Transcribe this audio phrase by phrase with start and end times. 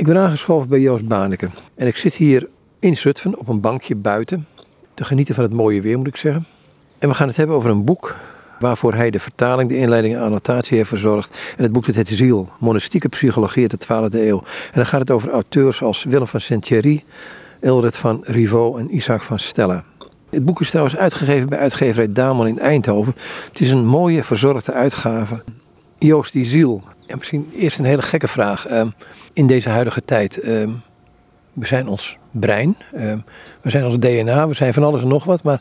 [0.00, 1.48] Ik ben aangeschoven bij Joost Baneke.
[1.74, 4.46] En ik zit hier in Zutphen op een bankje buiten.
[4.94, 6.46] Te genieten van het mooie weer, moet ik zeggen.
[6.98, 8.16] En we gaan het hebben over een boek
[8.58, 11.38] waarvoor hij de vertaling, de inleiding en annotatie heeft verzorgd.
[11.56, 14.38] En het boek heet Ziel, Monastieke Psychologie uit de 12e eeuw.
[14.38, 17.04] En dan gaat het over auteurs als Willem van Saint-Thierry,
[17.60, 19.84] Elred van Rivaux en Isaac van Stella.
[20.30, 23.14] Het boek is trouwens uitgegeven bij uitgeverij Damon in Eindhoven.
[23.48, 25.42] Het is een mooie, verzorgde uitgave.
[25.98, 26.82] Joost, die ziel.
[27.06, 28.66] En misschien eerst een hele gekke vraag.
[29.32, 30.70] In deze huidige tijd, ehm,
[31.52, 33.18] we zijn ons brein, ehm,
[33.62, 35.42] we zijn ons DNA, we zijn van alles en nog wat.
[35.42, 35.60] Maar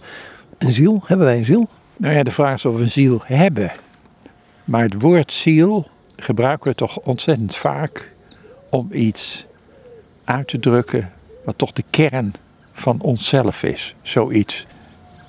[0.58, 1.70] een ziel, hebben wij een ziel?
[1.98, 3.72] Nou ja, de vraag is of we een ziel hebben.
[4.66, 8.14] Maar het woord ziel gebruiken we toch ontzettend vaak
[8.70, 9.46] om iets
[10.24, 11.12] uit te drukken
[11.46, 12.34] wat toch de kern
[12.74, 13.96] van onszelf is.
[14.02, 14.68] Zoiets.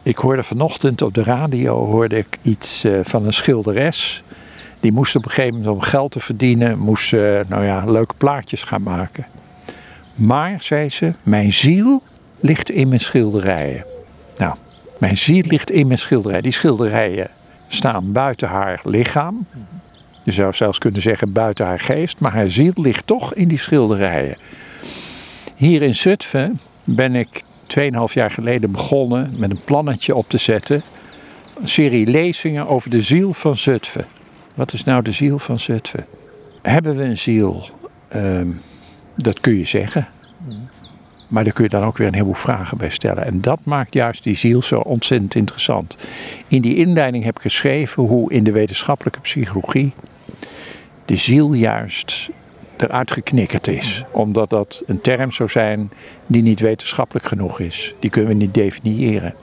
[0.03, 4.23] Ik hoorde vanochtend op de radio hoorde ik iets uh, van een schilderes.
[4.81, 8.63] Die moest op een gegeven moment om geld te verdienen, moest nou ja, leuke plaatjes
[8.63, 9.27] gaan maken.
[10.15, 12.03] Maar, zei ze, mijn ziel
[12.41, 13.83] ligt in mijn schilderijen.
[14.37, 14.55] Nou,
[14.99, 16.43] mijn ziel ligt in mijn schilderijen.
[16.43, 17.29] Die schilderijen
[17.69, 19.47] staan buiten haar lichaam.
[20.25, 23.59] Je zou zelfs kunnen zeggen buiten haar geest, maar haar ziel ligt toch in die
[23.59, 24.37] schilderijen.
[25.55, 27.43] Hier in Zutphen ben ik
[27.79, 30.83] 2,5 jaar geleden begonnen met een plannetje op te zetten.
[31.61, 34.05] Een serie lezingen over de ziel van Zutphen.
[34.55, 36.07] Wat is nou de ziel van Zutphen?
[36.63, 37.69] Hebben we een ziel?
[38.09, 38.49] Ehm,
[39.17, 40.09] dat kun je zeggen.
[41.29, 43.25] Maar daar kun je dan ook weer een heleboel vragen bij stellen.
[43.25, 45.97] En dat maakt juist die ziel zo ontzettend interessant.
[46.49, 49.93] In die inleiding heb ik geschreven hoe in de wetenschappelijke psychologie
[51.05, 52.31] de ziel juist
[52.77, 54.05] eruit geknikkerd is.
[54.11, 55.91] Omdat dat een term zou zijn
[56.27, 57.95] die niet wetenschappelijk genoeg is.
[57.99, 59.35] Die kunnen we niet definiëren.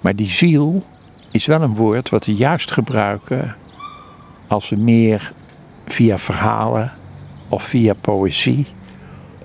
[0.00, 0.84] Maar die ziel
[1.30, 3.56] is wel een woord wat we juist gebruiken
[4.46, 5.32] als we meer
[5.86, 6.92] via verhalen
[7.48, 8.66] of via poëzie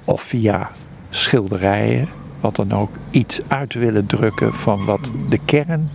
[0.03, 0.71] of via
[1.09, 2.07] schilderijen,
[2.39, 5.89] wat dan ook, iets uit willen drukken van wat de kern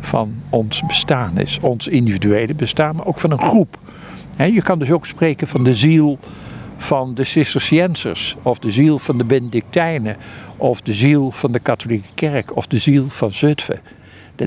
[0.00, 1.58] van ons bestaan is.
[1.60, 3.78] Ons individuele bestaan, maar ook van een groep.
[4.36, 6.18] je kan dus ook spreken van de ziel
[6.76, 10.16] van de Cisterciënsers, of de ziel van de Benedictijnen,
[10.56, 13.80] of de ziel van de katholieke kerk, of de ziel van Zutphen.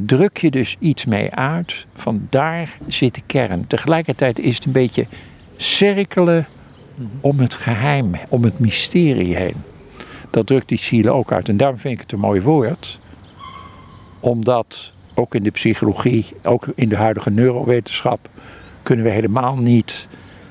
[0.02, 3.68] Druk je dus iets mee uit, van daar zit de kern.
[3.68, 5.06] Tegelijkertijd is het een beetje
[5.58, 6.46] cirkelen
[7.22, 9.56] om het geheim, om het mysterie heen.
[10.30, 11.50] Dat drukt die ziel ook uit.
[11.50, 13.00] En daarom vind ik het een mooi woord.
[14.20, 18.30] Omdat ook in de psychologie, ook in de huidige neurowetenschap,
[18.84, 20.08] kunnen we helemaal niet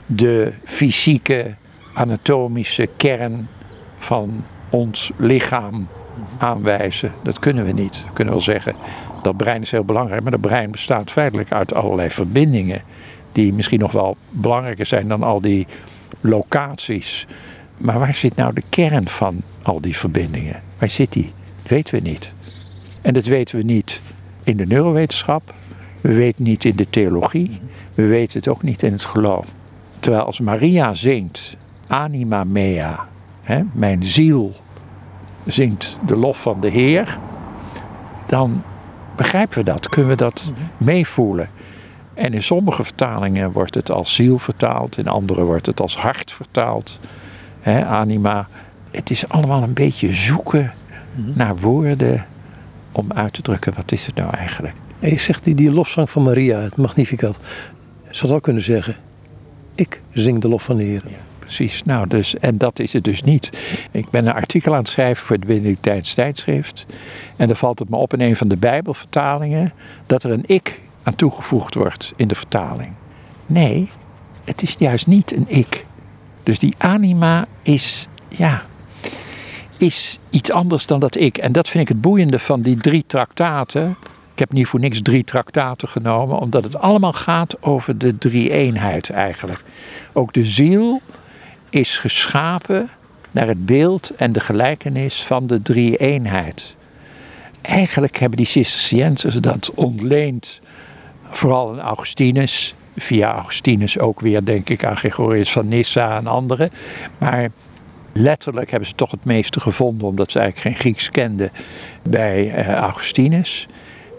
[0.07, 1.55] de fysieke,
[1.95, 3.49] anatomische kern
[3.99, 5.89] van ons lichaam
[6.39, 7.13] aanwijzen.
[7.23, 8.05] Dat kunnen we niet.
[8.05, 8.75] We kunnen wel zeggen,
[9.23, 12.83] dat brein is heel belangrijk, maar dat brein bestaat feitelijk uit allerlei verbindingen.
[13.33, 15.67] Die misschien nog wel belangrijker zijn dan al die
[16.21, 17.27] locaties.
[17.79, 20.61] Maar waar zit nou de kern van al die verbindingen?
[20.79, 21.33] Waar zit die?
[21.63, 22.35] Dat weten we niet.
[23.03, 24.01] En dat weten we niet
[24.43, 25.55] in de neurowetenschap.
[26.01, 27.61] We weten niet in de theologie.
[27.95, 29.47] We weten het ook niet in het geloof.
[30.01, 31.57] Terwijl als Maria zingt,
[31.89, 33.09] anima mea,
[33.43, 34.53] hè, mijn ziel
[35.47, 37.19] zingt de lof van de Heer,
[38.27, 38.63] dan
[39.17, 41.49] begrijpen we dat, kunnen we dat meevoelen.
[42.15, 46.33] En in sommige vertalingen wordt het als ziel vertaald, in andere wordt het als hart
[46.33, 46.99] vertaald,
[47.61, 48.49] hè, anima.
[48.91, 50.73] Het is allemaal een beetje zoeken
[51.15, 52.27] naar woorden
[52.93, 54.75] om uit te drukken wat is het nou eigenlijk.
[54.99, 57.39] En je zegt die, die lofzang van Maria, het Magnificat.
[58.11, 58.97] Zou ook kunnen zeggen,
[59.75, 61.03] ik zing de lof van de Heer.
[61.07, 63.51] Ja, precies, nou dus, en dat is het dus niet.
[63.91, 66.87] Ik ben een artikel aan het schrijven voor het Benedictijns tijdschrift.
[67.37, 69.73] En dan valt het me op in een van de Bijbelvertalingen
[70.07, 72.93] dat er een ik aan toegevoegd wordt in de vertaling.
[73.47, 73.89] Nee,
[74.45, 75.85] het is juist niet een ik.
[76.43, 78.63] Dus die anima is, ja,
[79.77, 81.39] is iets anders dan dat ik.
[81.39, 83.97] En dat vind ik het boeiende van die drie traktaten.
[84.33, 89.11] Ik heb niet voor niks drie traktaten genomen, omdat het allemaal gaat over de drie-eenheid
[89.11, 89.65] eigenlijk.
[90.13, 91.01] Ook de ziel
[91.75, 92.91] is geschapen
[93.31, 96.77] naar het beeld en de gelijkenis van de drie-eenheid.
[97.61, 100.61] Eigenlijk hebben die Cisterciënsers dat ontleend,
[101.31, 106.71] vooral aan Augustinus, via Augustinus ook weer denk ik aan Gregorius van Nyssa en anderen.
[107.19, 107.51] Maar
[108.13, 111.51] letterlijk hebben ze toch het meeste gevonden, omdat ze eigenlijk geen Grieks kenden,
[112.03, 113.67] bij uh, Augustinus.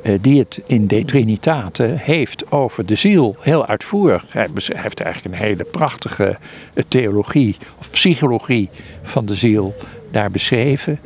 [0.05, 4.25] Eh, die het in De Trinitate heeft over de ziel, heel uitvoerig.
[4.29, 6.37] Hij heeft eigenlijk een hele prachtige
[6.73, 8.69] eh, theologie of psychologie
[9.01, 9.75] van de ziel
[10.11, 10.99] daar beschreven.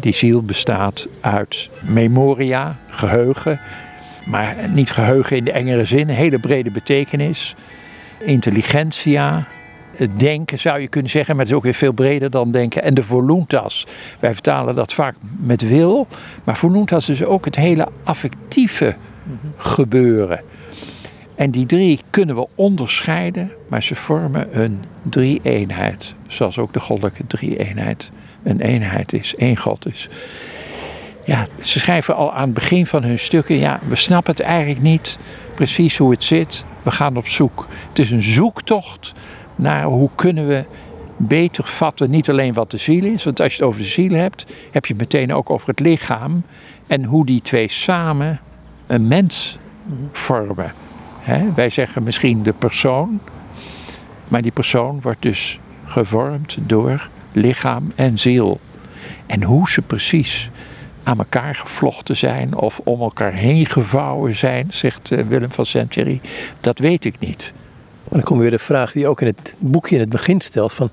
[0.00, 3.60] Die ziel bestaat uit memoria, geheugen,
[4.24, 7.54] maar niet geheugen in de engere zin, hele brede betekenis.
[8.18, 9.46] Intelligentia,
[10.16, 12.82] denken zou je kunnen zeggen, maar het is ook weer veel breder dan denken.
[12.82, 13.86] En de voluntas.
[14.18, 16.06] Wij vertalen dat vaak met wil,
[16.44, 18.94] maar voluntas is ook het hele affectieve
[19.56, 20.40] gebeuren.
[21.34, 26.14] En die drie kunnen we onderscheiden, maar ze vormen een drie-eenheid.
[26.26, 28.10] Zoals ook de goddelijke drie-eenheid
[28.42, 30.08] een eenheid is, één God is.
[31.24, 34.82] Ja, ze schrijven al aan het begin van hun stukken, ja, we snappen het eigenlijk
[34.82, 35.18] niet
[35.54, 36.64] precies hoe het zit.
[36.82, 37.66] We gaan op zoek.
[37.88, 39.12] Het is een zoektocht
[39.56, 40.64] naar hoe kunnen we
[41.16, 44.12] beter vatten, niet alleen wat de ziel is, want als je het over de ziel
[44.12, 46.42] hebt, heb je het meteen ook over het lichaam
[46.86, 48.40] en hoe die twee samen
[48.86, 49.58] een mens
[50.12, 50.72] vormen.
[51.54, 53.20] wij zeggen misschien de persoon,
[54.28, 58.60] maar die persoon wordt dus gevormd door lichaam en ziel.
[59.26, 60.50] En hoe ze precies
[61.02, 66.20] aan elkaar gevlochten zijn of om elkaar heen gevouwen zijn, zegt eh, Willem van Saint-Thierry,
[66.60, 67.52] dat weet ik niet.
[68.08, 70.72] Maar dan komt weer de vraag die ook in het boekje in het begin stelt
[70.72, 70.90] van,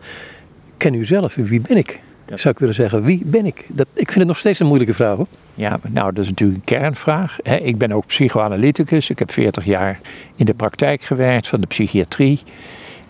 [0.77, 2.01] ken u zelf, wie ben ik?
[2.25, 3.65] Zou ik willen zeggen, wie ben ik?
[3.67, 5.27] Dat, ik vind het nog steeds een moeilijke vraag hoor.
[5.55, 7.41] Ja, nou dat is natuurlijk een kernvraag.
[7.41, 9.09] Ik ben ook psychoanalyticus.
[9.09, 9.99] Ik heb 40 jaar
[10.35, 12.39] in de praktijk gewerkt van de psychiatrie.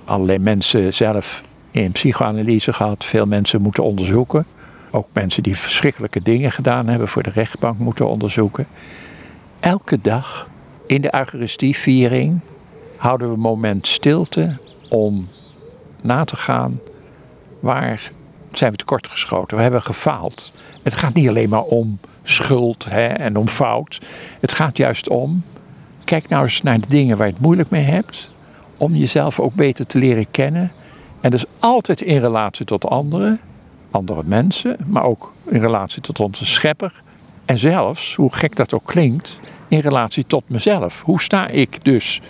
[0.05, 3.05] Allerlei mensen zelf in psychoanalyse gehad.
[3.05, 4.45] Veel mensen moeten onderzoeken.
[4.91, 8.67] Ook mensen die verschrikkelijke dingen gedaan hebben voor de rechtbank moeten onderzoeken.
[9.59, 10.49] Elke dag
[10.85, 12.39] in de Eucharistieviering
[13.03, 14.57] houden we een moment stilte
[14.89, 15.27] om
[16.01, 16.79] na te gaan
[17.59, 18.11] waar
[18.51, 19.57] zijn we tekortgeschoten.
[19.57, 20.51] We hebben gefaald.
[20.83, 24.01] Het gaat niet alleen maar om schuld hè, en om fout.
[24.39, 25.43] Het gaat juist om,
[26.03, 28.31] kijk nou eens naar de dingen waar je het moeilijk mee hebt.
[28.77, 30.71] Om jezelf ook beter te leren kennen.
[31.21, 33.39] En dus altijd in relatie tot anderen,
[33.91, 37.01] andere mensen, maar ook in relatie tot onze schepper.
[37.45, 41.01] En zelfs, hoe gek dat ook klinkt, in relatie tot mezelf.
[41.01, 42.21] Hoe sta ik dus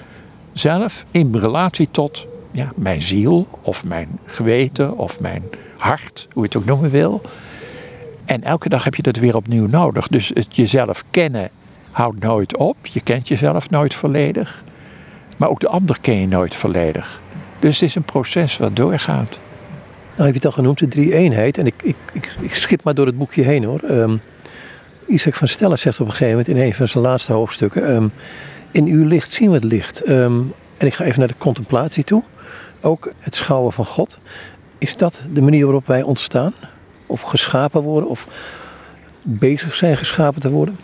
[0.53, 5.43] zelf in relatie tot ja, mijn ziel of mijn geweten of mijn
[5.77, 7.21] hart, hoe je het ook noemen wil.
[8.25, 10.07] En elke dag heb je dat weer opnieuw nodig.
[10.07, 11.49] Dus het jezelf kennen
[11.91, 12.77] houdt nooit op.
[12.81, 14.63] Je kent jezelf nooit volledig.
[15.37, 17.21] Maar ook de ander ken je nooit volledig.
[17.59, 19.39] Dus het is een proces wat doorgaat.
[20.15, 21.57] Nou heb je het al genoemd, de drie-eenheid.
[21.57, 23.81] En ik, ik, ik, ik, schip maar door het boekje heen hoor.
[23.89, 24.21] Um,
[25.07, 27.95] Isaac van Stella zegt op een gegeven moment in een van zijn laatste hoofdstukken...
[27.95, 28.11] Um,
[28.73, 30.09] in uw licht zien we het licht.
[30.09, 32.23] Um, en ik ga even naar de contemplatie toe.
[32.81, 34.17] Ook het schouwen van God.
[34.77, 36.53] Is dat de manier waarop wij ontstaan?
[37.05, 38.09] Of geschapen worden?
[38.09, 38.27] Of
[39.21, 40.77] bezig zijn geschapen te worden?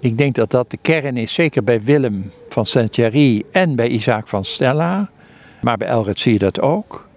[0.00, 4.28] Ik denk dat dat de kern is, zeker bij Willem van Saint-Thierry en bij Isaac
[4.28, 5.10] van Stella.
[5.60, 7.08] Maar bij Elred zie je dat ook.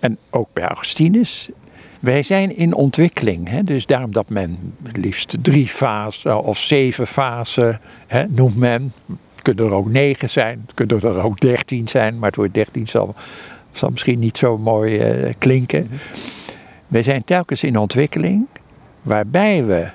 [0.00, 1.48] En ook bij Augustinus.
[2.00, 3.48] Wij zijn in ontwikkeling.
[3.48, 3.62] Hè?
[3.62, 7.80] Dus daarom dat men liefst drie fasen of zeven fasen
[8.28, 8.92] noemt men.
[9.44, 12.18] Het kunnen er ook negen zijn, het kunnen er ook dertien zijn.
[12.18, 13.14] Maar het woord dertien zal,
[13.72, 15.88] zal misschien niet zo mooi uh, klinken.
[16.86, 18.46] Wij zijn telkens in ontwikkeling.
[19.02, 19.88] Waarbij we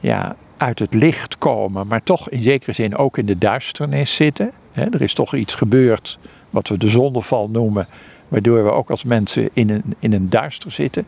[0.00, 4.50] ja, uit het licht komen, maar toch in zekere zin ook in de duisternis zitten.
[4.72, 6.18] Er is toch iets gebeurd
[6.50, 7.86] wat we de zondeval noemen,
[8.28, 11.06] waardoor we ook als mensen in een, in een duister zitten.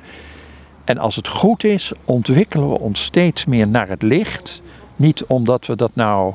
[0.84, 4.62] En als het goed is, ontwikkelen we ons steeds meer naar het licht.
[4.96, 6.34] Niet omdat we dat nou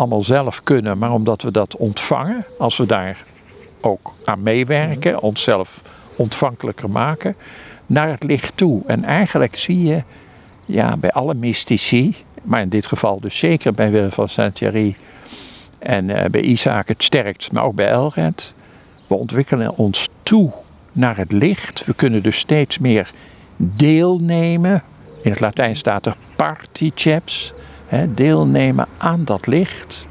[0.00, 2.44] allemaal zelf kunnen, maar omdat we dat ontvangen.
[2.58, 3.24] Als we daar
[3.80, 5.82] ook aan meewerken, onszelf
[6.16, 7.36] ontvankelijker maken,
[7.86, 8.82] naar het licht toe.
[8.86, 10.02] En eigenlijk zie je
[10.66, 14.96] ja, bij alle mystici, maar in dit geval dus zeker bij Willem van Saint-Thierry
[15.78, 18.54] en uh, bij Isaac het sterkst, maar ook bij Elred.
[19.06, 20.52] We ontwikkelen ons toe
[20.92, 21.84] naar het licht.
[21.84, 23.10] We kunnen dus steeds meer
[23.56, 24.82] deelnemen.
[25.22, 27.52] In het Latijn staat er particeps.
[28.08, 30.06] Deelnemen aan dat licht.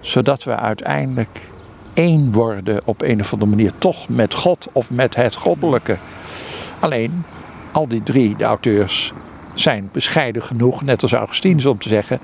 [0.00, 1.50] Zodat we uiteindelijk
[1.94, 3.72] één worden op een of andere manier.
[3.78, 5.96] Toch met God of met het goddelijke.
[6.78, 7.24] Alleen,
[7.72, 9.12] al die drie, de auteurs,
[9.54, 12.18] zijn bescheiden genoeg, net als Augustinus, om te zeggen: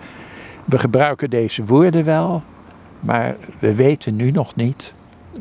[0.65, 2.43] we gebruiken deze woorden wel,
[3.01, 4.95] maar we weten nu nog niet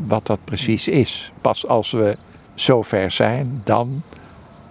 [0.08, 1.32] wat dat precies is.
[1.42, 2.18] Pas als we
[2.54, 4.02] zover zijn, dan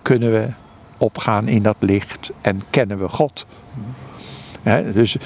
[0.02, 0.48] kunnen we
[0.96, 3.46] opgaan in dat licht en kennen we God.
[4.92, 5.16] Dus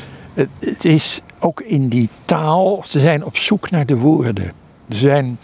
[0.61, 4.53] het, is ook in die taal, ze zijn op zoek naar de woorden.
[4.89, 5.39] Ze zijn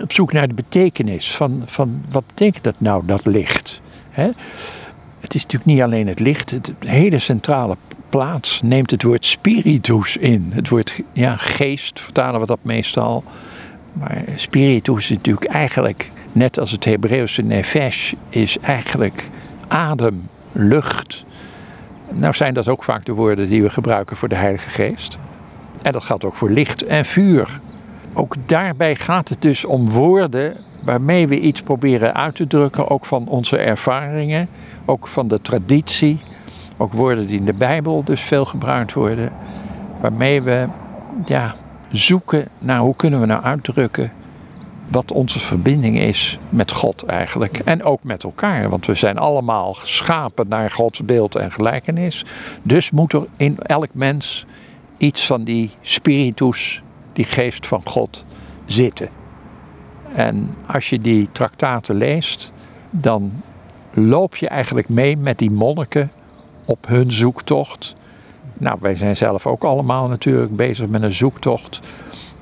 [0.00, 3.80] op zoek naar de betekenis van, van wat betekent dat nou, dat licht.
[5.20, 7.76] Het is natuurlijk niet alleen het licht, het hele centrale
[8.08, 10.50] plaats neemt het woord spiritus in.
[10.54, 13.24] Het woord ja, geest vertalen we dat meestal.
[13.92, 19.28] Maar spiritus is natuurlijk eigenlijk, net als het Hebreeuwse nefesh, is eigenlijk
[19.68, 21.24] adem, lucht.
[22.12, 25.18] Nou zijn dat ook vaak de woorden die we gebruiken voor de Heilige Geest.
[25.82, 27.60] En dat geldt ook voor licht en vuur.
[28.12, 33.06] Ook daarbij gaat het dus om woorden waarmee we iets proberen uit te drukken, ook
[33.06, 34.48] van onze ervaringen,
[34.84, 36.20] ook van de traditie,
[36.76, 39.32] ook woorden die in de Bijbel dus veel gebruikt worden,
[40.00, 40.66] waarmee we
[41.24, 41.54] ja,
[41.90, 44.12] zoeken naar hoe kunnen we nou uitdrukken
[44.88, 47.58] wat onze verbinding is met God eigenlijk.
[47.58, 52.24] En ook met elkaar, want we zijn allemaal geschapen naar Gods beeld en gelijkenis.
[52.62, 54.46] Dus moet er in elk mens
[54.96, 58.24] iets van die spiritus, die geest van God,
[58.66, 59.08] zitten.
[60.14, 62.52] En als je die traktaten leest,
[62.90, 63.42] dan
[63.92, 66.10] loop je eigenlijk mee met die monniken
[66.64, 67.96] op hun zoektocht.
[68.54, 71.80] Nou, wij zijn zelf ook allemaal natuurlijk bezig met een zoektocht.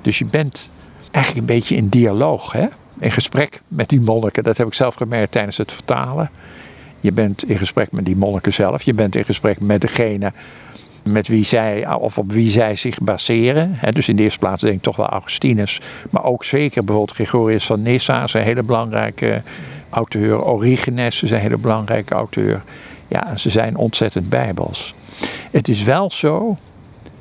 [0.02, 0.70] Dus je bent
[1.14, 2.66] eigenlijk een beetje in dialoog, hè?
[2.98, 4.42] in gesprek met die monniken.
[4.42, 6.30] Dat heb ik zelf gemerkt tijdens het vertalen.
[7.00, 8.82] Je bent in gesprek met die monniken zelf.
[8.82, 10.32] Je bent in gesprek met degene
[11.02, 13.78] met wie zij, of op wie zij zich baseren.
[13.92, 15.80] Dus in de eerste plaats denk ik toch wel Augustinus.
[16.10, 19.42] Maar ook zeker bijvoorbeeld Gregorius van Nyssa is een hele belangrijke
[19.90, 20.44] auteur.
[20.44, 22.62] Origenes is een hele belangrijke auteur.
[23.08, 24.94] Ja, ze zijn ontzettend bijbels.
[25.50, 26.56] Het is wel zo,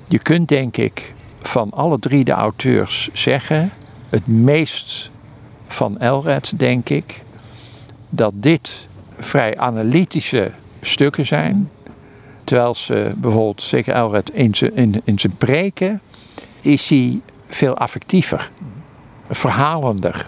[0.08, 3.72] je kunt denk ik van alle drie de auteurs zeggen,
[4.14, 5.10] het meest
[5.68, 7.22] van Elred denk ik,
[8.10, 8.88] dat dit
[9.20, 10.52] vrij analytische
[10.82, 11.70] stukken zijn.
[12.44, 16.02] Terwijl ze bijvoorbeeld, zeker Elred, in zijn, in, zijn preken
[16.62, 18.50] is hij veel affectiever,
[19.30, 20.26] verhalender.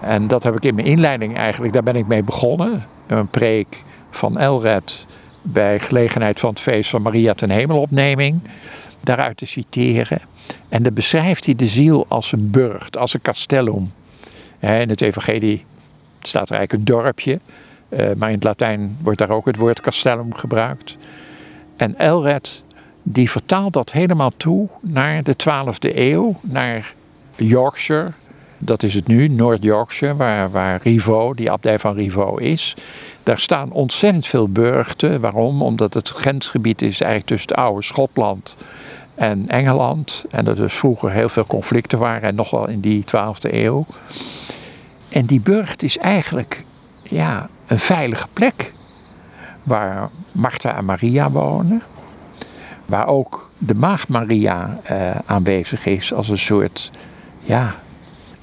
[0.00, 2.86] En dat heb ik in mijn inleiding eigenlijk, daar ben ik mee begonnen.
[3.06, 5.06] Een preek van Elred
[5.42, 8.40] bij gelegenheid van het feest van Maria ten Hemelopneming.
[9.00, 10.29] Daaruit te citeren.
[10.68, 13.92] En dan beschrijft hij de ziel als een burcht, als een castellum.
[14.60, 15.64] In het evangelie
[16.22, 17.40] staat er eigenlijk een dorpje.
[17.88, 20.96] Eh, maar in het Latijn wordt daar ook het woord castellum gebruikt.
[21.76, 22.62] En Elred
[23.02, 26.94] die vertaalt dat helemaal toe naar de 12e eeuw, naar
[27.36, 28.12] Yorkshire.
[28.58, 32.76] Dat is het nu, Noord-Yorkshire, waar, waar Rivaux, die abdij van Rivaux is.
[33.22, 35.20] Daar staan ontzettend veel burchten.
[35.20, 35.62] Waarom?
[35.62, 38.56] Omdat het grensgebied is eigenlijk tussen het oude Schotland
[39.20, 40.24] en Engeland.
[40.30, 43.86] En er dus vroeger heel veel conflicten waren, en nog wel in die 12e eeuw.
[45.08, 46.64] En die burcht is eigenlijk
[47.02, 48.72] ja, een veilige plek
[49.62, 51.82] waar Martha en Maria wonen.
[52.86, 56.90] Waar ook de maagd Maria eh, aanwezig is als een soort
[57.42, 57.74] ja,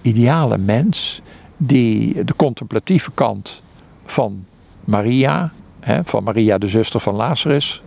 [0.02, 1.22] ideale mens.
[1.58, 3.62] Die de contemplatieve kant
[4.06, 4.46] van
[4.84, 7.82] Maria, hè, van Maria de zuster van Lazarus,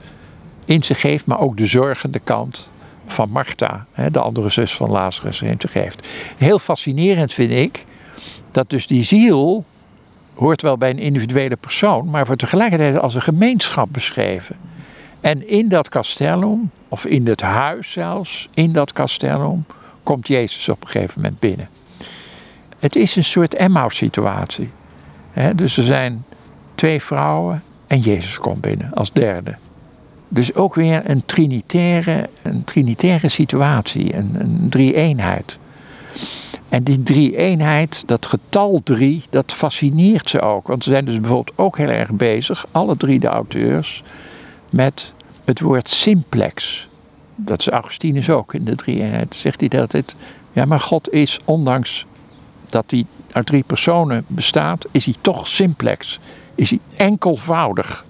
[0.64, 1.26] in zich geeft.
[1.26, 2.70] Maar ook de zorgende kant
[3.12, 6.06] van Martha, de andere zus van Lazarus, in zich geeft.
[6.36, 7.84] Heel fascinerend vind ik
[8.50, 9.64] dat dus die ziel
[10.34, 14.56] hoort wel bij een individuele persoon, maar wordt tegelijkertijd als een gemeenschap beschreven.
[15.20, 19.64] En in dat castellum, of in het huis zelfs, in dat castellum,
[20.02, 21.68] komt Jezus op een gegeven moment binnen.
[22.78, 24.70] Het is een soort Emmaus-situatie.
[25.54, 26.24] Dus er zijn
[26.74, 29.54] twee vrouwen en Jezus komt binnen als derde.
[30.32, 35.58] Dus ook weer een trinitaire, een trinitaire situatie, een, een drie-eenheid.
[36.68, 40.66] En die drie-eenheid, dat getal drie, dat fascineert ze ook.
[40.66, 44.02] Want ze zijn dus bijvoorbeeld ook heel erg bezig, alle drie de auteurs,
[44.70, 46.88] met het woord simplex.
[47.36, 49.34] Dat is Augustinus ook in de drie-eenheid.
[49.34, 50.14] Zegt hij dat het,
[50.52, 52.06] ja maar God is, ondanks
[52.68, 56.18] dat hij uit drie personen bestaat, is hij toch simplex.
[56.54, 58.04] Is hij enkelvoudig.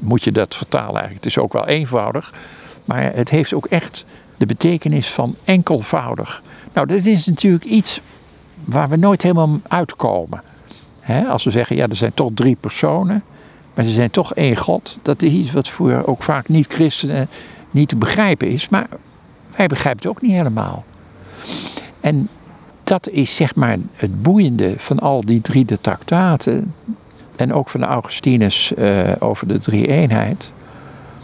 [0.00, 1.24] Moet je dat vertalen eigenlijk.
[1.24, 2.32] Het is ook wel eenvoudig.
[2.84, 4.04] Maar het heeft ook echt
[4.36, 6.42] de betekenis van enkelvoudig.
[6.72, 8.00] Nou, dat is natuurlijk iets
[8.64, 10.42] waar we nooit helemaal uitkomen.
[11.28, 13.22] als we zeggen, ja, er zijn toch drie personen,
[13.74, 14.96] maar ze zijn toch één God.
[15.02, 17.28] Dat is iets wat voor ook vaak niet-christenen
[17.70, 18.68] niet te begrijpen is.
[18.68, 18.86] Maar
[19.56, 20.84] wij begrijpen het ook niet helemaal.
[22.00, 22.28] En
[22.84, 26.74] dat is zeg maar het boeiende van al die drie de traktaten.
[27.36, 30.52] En ook van Augustinus uh, over de drie-eenheid.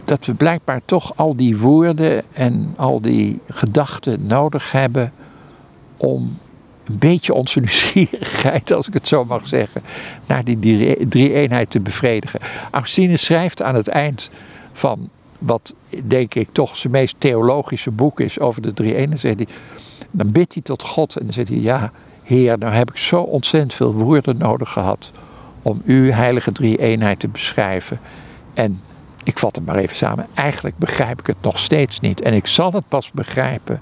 [0.05, 5.13] Dat we blijkbaar toch al die woorden en al die gedachten nodig hebben
[5.97, 6.39] om
[6.85, 9.83] een beetje onze nieuwsgierigheid, als ik het zo mag zeggen,
[10.27, 10.59] naar die
[11.09, 12.41] drie-eenheid te bevredigen.
[12.71, 14.31] Augustinus schrijft aan het eind
[14.73, 15.75] van wat
[16.05, 19.53] denk ik toch zijn meest theologische boek is over de drie-eenheid.
[20.11, 23.21] Dan bidt hij tot God en dan zegt hij, ja Heer, nou heb ik zo
[23.21, 25.13] ontzettend veel woorden nodig gehad
[25.63, 28.01] om uw heilige drie-eenheid te beschrijven.
[28.55, 28.81] En
[29.25, 32.21] ik vat het maar even samen, eigenlijk begrijp ik het nog steeds niet.
[32.21, 33.81] En ik zal het pas begrijpen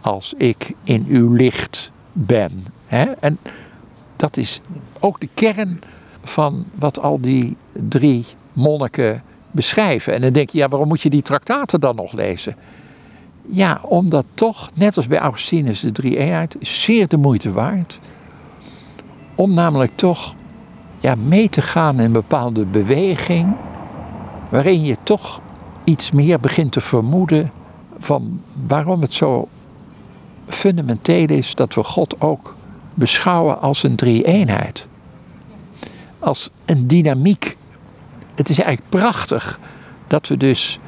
[0.00, 2.64] als ik in uw licht ben.
[3.20, 3.38] En
[4.16, 4.60] dat is
[4.98, 5.80] ook de kern
[6.22, 10.14] van wat al die drie monniken beschrijven.
[10.14, 12.56] En dan denk je, ja, waarom moet je die traktaten dan nog lezen?
[13.46, 17.98] Ja, omdat toch, net als bij Augustinus, de drie eenheid, zeer de moeite waard
[19.34, 20.34] Om namelijk toch
[21.02, 23.54] ja, mee te gaan in een bepaalde beweging.
[24.48, 25.40] Waarin je toch
[25.84, 27.52] iets meer begint te vermoeden
[27.98, 29.48] van waarom het zo
[30.48, 32.56] fundamenteel is dat we God ook
[32.94, 34.88] beschouwen als een drie-eenheid.
[36.18, 37.56] Als een dynamiek.
[38.34, 39.58] Het is eigenlijk prachtig
[40.06, 40.80] dat we dus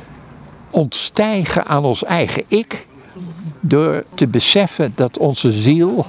[0.71, 2.87] ontstijgen aan ons eigen ik
[3.61, 6.07] door te beseffen dat onze ziel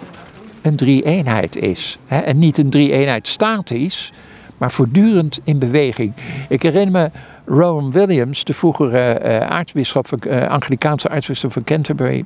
[0.65, 1.97] een drie-eenheid is.
[2.07, 4.11] En niet een drie-eenheid statisch,
[4.57, 6.13] maar voortdurend in beweging.
[6.49, 7.11] Ik herinner me
[7.45, 12.25] Rowan Williams, de vroegere uh, aartsbisschop van, uh, Anglikaanse aartsbisschop van Canterbury,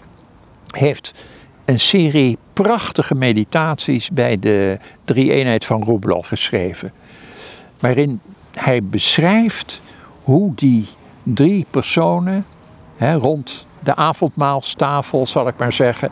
[0.72, 1.14] heeft
[1.66, 6.94] een serie prachtige meditaties bij de drie-eenheid van Rubloff geschreven.
[7.80, 8.22] Waarin
[8.54, 9.82] hij beschrijft
[10.24, 10.88] hoe die
[11.24, 12.46] drie personen
[12.98, 16.12] hè, rond de avondmaalstafel, zal ik maar zeggen,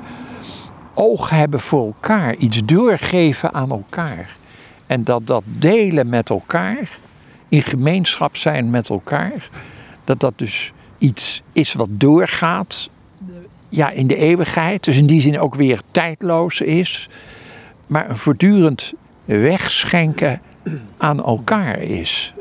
[0.98, 4.38] oog hebben voor elkaar, iets doorgeven aan elkaar.
[4.88, 6.98] En dat dat delen met elkaar,
[7.50, 9.50] in gemeenschap zijn met elkaar,
[10.04, 12.90] dat dat dus iets is wat doorgaat
[13.70, 14.84] ja, in de eeuwigheid.
[14.84, 17.10] Dus in die zin ook weer tijdloos is.
[17.88, 18.94] Maar een voortdurend
[19.26, 20.42] wegschenken
[20.98, 22.34] aan elkaar is.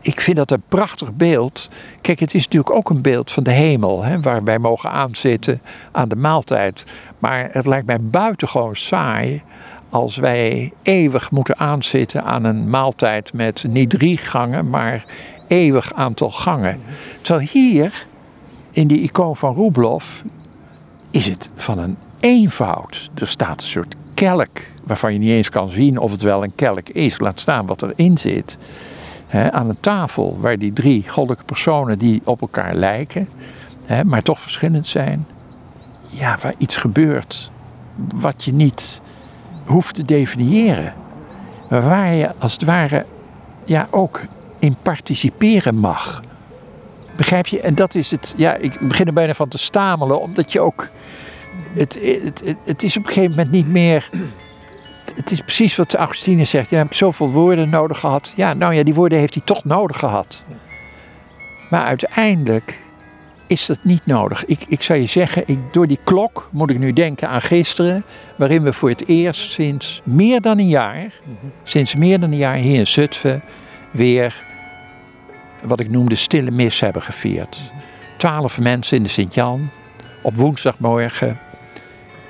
[0.00, 1.68] Ik vind dat een prachtig beeld.
[2.00, 5.60] Kijk, het is natuurlijk ook een beeld van de hemel, hè, waar wij mogen aanzitten
[5.92, 6.84] aan de maaltijd.
[7.18, 9.42] Maar het lijkt mij buitengewoon saai
[9.88, 15.04] als wij eeuwig moeten aanzitten aan een maaltijd met niet drie gangen, maar
[15.48, 16.80] eeuwig aantal gangen.
[17.20, 18.06] Terwijl hier,
[18.70, 20.22] in die icoon van Rubloff,
[21.10, 23.10] is het van een eenvoud.
[23.14, 26.54] Er staat een soort kelk waarvan je niet eens kan zien of het wel een
[26.54, 27.18] kelk is.
[27.18, 28.58] Laat staan wat erin zit.
[29.30, 33.28] Aan een tafel waar die drie goddelijke personen die op elkaar lijken,
[34.04, 35.26] maar toch verschillend zijn.
[36.08, 37.50] Ja, waar iets gebeurt
[38.14, 39.00] wat je niet
[39.66, 40.94] hoeft te definiëren.
[41.68, 43.06] Waar je als het ware
[43.64, 44.20] ja, ook
[44.58, 46.22] in participeren mag.
[47.16, 47.60] Begrijp je?
[47.60, 48.34] En dat is het.
[48.36, 50.88] Ja, ik begin er bijna van te stamelen, omdat je ook.
[51.74, 54.10] Het, het, het, het is op een gegeven moment niet meer.
[55.16, 56.70] Het is precies wat Augustine zegt.
[56.70, 58.32] Je hebt zoveel woorden nodig gehad.
[58.36, 60.44] Ja, nou ja, die woorden heeft hij toch nodig gehad.
[61.70, 62.78] Maar uiteindelijk
[63.46, 64.44] is dat niet nodig.
[64.44, 68.04] Ik, ik zou je zeggen, ik, door die klok moet ik nu denken aan gisteren,
[68.36, 71.12] waarin we voor het eerst sinds meer dan een jaar,
[71.62, 73.42] sinds meer dan een jaar hier in Zutphen,
[73.90, 74.44] weer
[75.64, 77.72] wat ik noem de stille mis hebben gevierd.
[78.16, 79.70] Twaalf mensen in de Sint-Jan
[80.22, 81.38] op woensdagmorgen.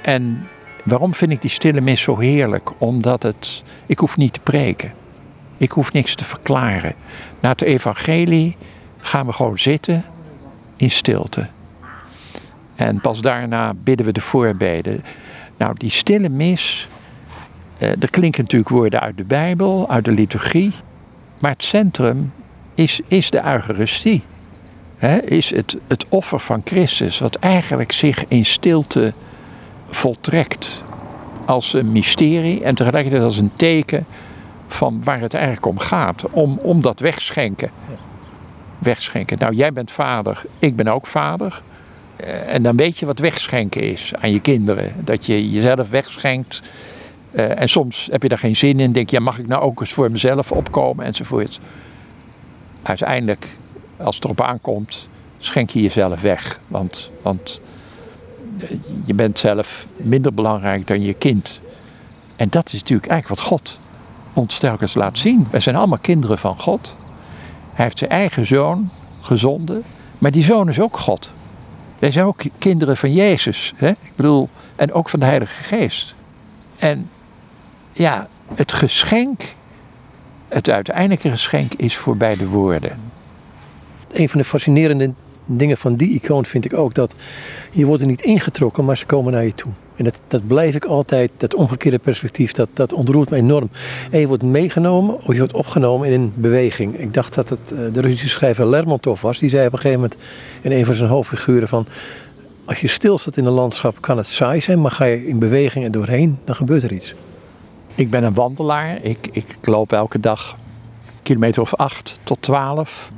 [0.02, 0.48] En
[0.84, 2.70] waarom vind ik die stille mis zo heerlijk?
[2.78, 4.92] Omdat het, ik hoef niet te preken.
[5.56, 6.94] Ik hoef niks te verklaren.
[7.40, 8.56] Na het evangelie
[8.98, 10.04] gaan we gewoon zitten
[10.76, 11.46] in stilte.
[12.74, 15.04] En pas daarna bidden we de voorbeden.
[15.56, 16.88] Nou, die stille mis,
[17.78, 20.72] eh, er klinken natuurlijk woorden uit de Bijbel, uit de liturgie.
[21.40, 22.32] Maar het centrum
[22.74, 24.22] is, is de Eucharistie.
[25.24, 29.12] is het, het offer van Christus, wat eigenlijk zich in stilte
[29.90, 30.83] voltrekt.
[31.44, 34.07] Als een mysterie en tegelijkertijd als een teken
[34.68, 36.24] van waar het eigenlijk om gaat.
[36.31, 37.70] Om, om dat wegschenken.
[38.79, 39.38] Wegschenken.
[39.38, 41.61] Nou, jij bent vader, ik ben ook vader.
[42.16, 44.92] Eh, en dan weet je wat wegschenken is aan je kinderen.
[45.05, 46.62] Dat je jezelf wegschenkt.
[47.33, 48.92] Uh, en soms heb je daar geen zin in.
[48.92, 51.61] Denk je, ja, mag ik nou ook eens voor mezelf opkomen enzovoort
[52.83, 53.48] uiteindelijk,
[53.96, 56.61] als het erop aankomt, schenk je jezelf weg.
[56.68, 57.69] Want, want eh,
[59.05, 61.61] je bent zelf minder belangrijk dan je kind.
[62.37, 63.79] En dat is natuurlijk eigenlijk wat God
[64.33, 65.46] ons telkens laat zien.
[65.51, 66.96] Wij zijn allemaal kinderen van God.
[67.75, 69.83] Hij heeft zijn eigen zoon gezonden,
[70.18, 71.31] maar die zoon is ook God.
[71.99, 73.73] Wij zijn ook kinderen van Jezus.
[73.77, 73.88] Hè?
[73.88, 76.14] Ik bedoel, en ook van de Heilige Geest.
[76.79, 77.11] En
[77.92, 79.42] ja, het geschenk
[80.51, 82.99] het uiteindelijke geschenk is voorbij de woorden.
[84.12, 85.12] Een van de fascinerende
[85.56, 87.14] dingen van die icoon vind ik ook dat
[87.70, 89.72] je wordt er niet ingetrokken, maar ze komen naar je toe.
[89.96, 93.70] En dat, dat blijf ik altijd, dat omgekeerde perspectief, dat, dat ontroert me enorm.
[94.10, 96.98] En je wordt meegenomen, of je wordt opgenomen in een beweging.
[96.98, 99.38] Ik dacht dat het eh, de Russische schrijver Lermontov was.
[99.38, 100.20] Die zei op een gegeven moment
[100.60, 101.86] in een van zijn hoofdfiguren van...
[102.64, 105.84] Als je stilstaat in een landschap kan het saai zijn, maar ga je in beweging
[105.84, 107.14] en doorheen, dan gebeurt er iets.
[107.94, 108.98] Ik ben een wandelaar.
[109.02, 110.56] Ik, ik loop elke dag
[111.22, 113.10] kilometer of acht tot twaalf.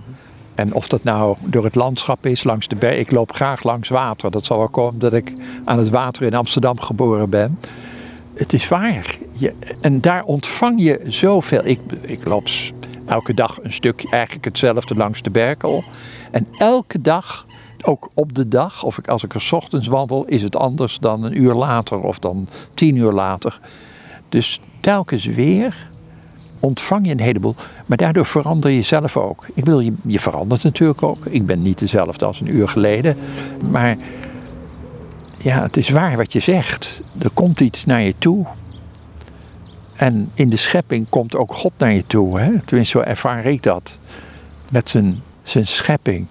[0.62, 2.98] En of dat nou door het landschap is, langs de berg.
[2.98, 4.31] Ik loop graag langs water.
[4.31, 7.59] Dat zal wel komen dat ik aan het water in Amsterdam geboren ben.
[8.35, 9.16] Het is waar.
[9.33, 11.64] Je, en daar ontvang je zoveel.
[11.64, 12.48] Ik, ik loop
[13.07, 15.85] elke dag een stukje, eigenlijk hetzelfde langs de Berkel.
[16.31, 17.46] En elke dag,
[17.85, 21.22] ook op de dag, of ik, als ik er ochtends wandel, is het anders dan
[21.22, 23.61] een uur later of dan tien uur later.
[24.29, 25.90] Dus telkens weer
[26.62, 27.55] ontvang je een heleboel.
[27.87, 29.46] Maar daardoor verander je zelf ook.
[29.55, 31.27] Ik wil je, je verandert natuurlijk ook.
[31.27, 33.16] Ik ben niet dezelfde als een uur geleden.
[33.70, 33.96] Maar
[35.38, 37.03] ja, het is waar wat je zegt.
[37.18, 38.46] Er komt iets naar je toe.
[39.94, 42.40] En in de schepping komt ook God naar je toe.
[42.40, 42.61] Hè?
[42.64, 43.96] Tenminste, zo ervaar ik dat.
[44.70, 46.27] Met zijn, zijn schepping.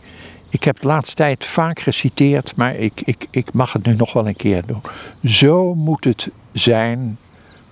[0.49, 4.13] Ik heb de laatste tijd vaak geciteerd, maar ik, ik, ik mag het nu nog
[4.13, 4.81] wel een keer doen.
[5.23, 7.17] Zo moet het zijn,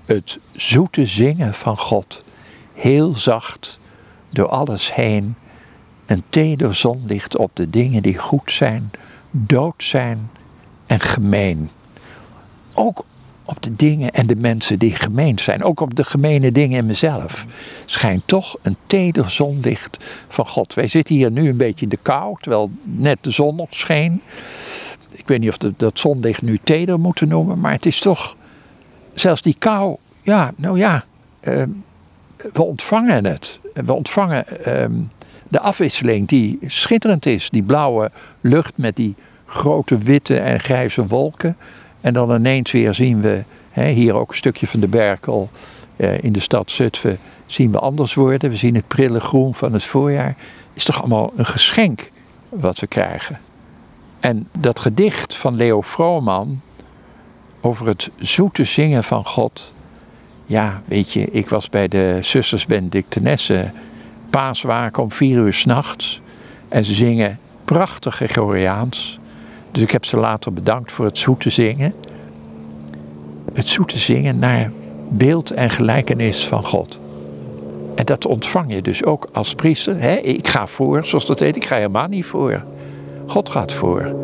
[0.05, 2.23] het zoete zingen van God.
[2.79, 3.79] Heel zacht,
[4.29, 5.35] door alles heen.
[6.05, 8.91] Een teder zonlicht op de dingen die goed zijn,
[9.31, 10.29] dood zijn
[10.85, 11.69] en gemeen.
[12.73, 13.05] Ook
[13.43, 15.63] op de dingen en de mensen die gemeen zijn.
[15.63, 17.45] Ook op de gemene dingen in mezelf.
[17.85, 20.73] Schijnt toch een teder zonlicht van God.
[20.73, 24.21] Wij zitten hier nu een beetje in de kou, terwijl net de zon nog scheen.
[25.11, 28.35] Ik weet niet of we dat zonlicht nu teder moeten noemen, maar het is toch.
[29.13, 31.03] Zelfs die kou, ja, nou ja.
[31.41, 31.63] Uh,
[32.53, 33.59] we ontvangen het.
[33.73, 34.85] We ontvangen uh,
[35.47, 37.49] de afwisseling die schitterend is.
[37.49, 41.57] Die blauwe lucht met die grote witte en grijze wolken.
[42.01, 45.49] En dan ineens weer zien we, hier ook een stukje van de Berkel
[45.95, 48.49] eh, in de stad Zutphen, zien we anders worden.
[48.49, 50.35] We zien het prille groen van het voorjaar.
[50.73, 52.11] Is toch allemaal een geschenk
[52.49, 53.39] wat we krijgen.
[54.19, 56.61] En dat gedicht van Leo Vrooman
[57.61, 59.73] over het zoete zingen van God.
[60.49, 63.73] Ja, weet je, ik was bij de zusters Benedictinessen
[64.29, 66.21] paaswaken om vier uur s'nachts.
[66.67, 69.19] En ze zingen prachtig Gregoriaans.
[69.71, 71.93] Dus ik heb ze later bedankt voor het zoete zingen.
[73.53, 74.71] Het zoete zingen naar
[75.09, 76.99] beeld en gelijkenis van God.
[77.95, 80.01] En dat ontvang je dus ook als priester.
[80.01, 80.15] Hè?
[80.15, 81.55] Ik ga voor, zoals dat heet.
[81.55, 82.63] Ik ga helemaal niet voor.
[83.27, 84.15] God gaat voor.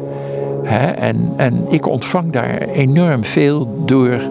[0.64, 0.92] Hè?
[0.92, 4.22] En, en ik ontvang daar enorm veel door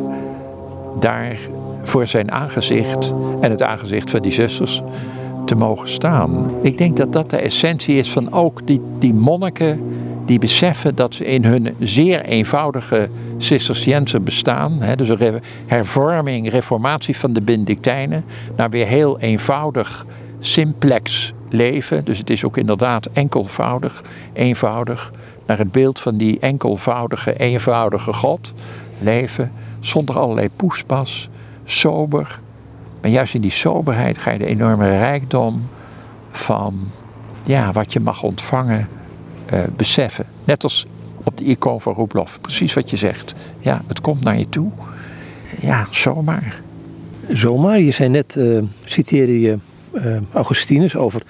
[1.01, 1.37] daar
[1.85, 4.83] voor zijn aangezicht en het aangezicht van die zusters
[5.45, 6.51] te mogen staan.
[6.63, 9.81] Ik denk dat dat de essentie is van ook die, die monniken
[10.25, 17.17] die beseffen dat ze in hun zeer eenvoudige Cisterciënse bestaan, hè, dus een hervorming, reformatie
[17.17, 18.25] van de Benedictijnen,
[18.57, 20.07] naar weer heel eenvoudig,
[20.39, 22.05] simplex leven.
[22.05, 25.13] Dus het is ook inderdaad enkelvoudig, eenvoudig,
[25.47, 28.53] naar het beeld van die enkelvoudige, eenvoudige God
[29.01, 31.29] leven, zonder allerlei poespas,
[31.65, 32.39] sober.
[33.01, 35.69] Maar juist in die soberheid ga je de enorme rijkdom
[36.31, 36.91] van
[37.43, 38.89] ja, wat je mag ontvangen
[39.53, 40.27] uh, beseffen.
[40.45, 40.87] Net als
[41.25, 42.41] op de icoon van Roeplof.
[42.41, 43.35] Precies wat je zegt.
[43.59, 44.71] Ja, het komt naar je toe.
[45.61, 46.61] Ja, zomaar.
[47.29, 47.81] Zomaar.
[47.81, 49.59] Je zei net, uh, citeerde je
[49.93, 51.23] uh, Augustinus over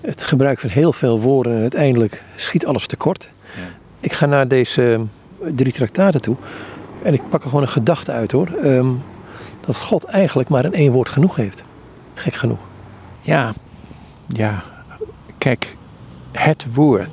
[0.00, 3.30] het gebruik van heel veel woorden en uiteindelijk schiet alles tekort.
[3.54, 3.62] Ja.
[4.00, 5.00] Ik ga naar deze
[5.54, 6.36] drie traktaten toe
[7.02, 8.48] en ik pak er gewoon een gedachte uit hoor.
[8.64, 9.02] Um,
[9.66, 11.62] dat God eigenlijk maar in één woord genoeg heeft.
[12.14, 12.58] Gek genoeg.
[13.20, 13.52] Ja,
[14.26, 14.62] ja.
[15.38, 15.76] Kijk,
[16.32, 17.08] het woord,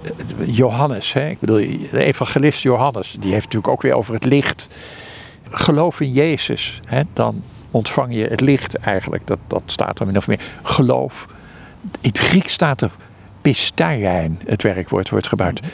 [0.46, 1.58] Johannes, hè, ik bedoel,
[1.92, 4.68] de evangelist Johannes, die heeft natuurlijk ook weer over het licht.
[5.50, 9.28] Geloof in Jezus, hè, dan ontvang je het licht eigenlijk.
[9.28, 10.40] Dat, dat staat er min of meer.
[10.62, 11.28] Geloof.
[12.02, 12.92] In het Grieks staat er
[13.42, 15.68] pistarein, het werkwoord wordt gebruikt.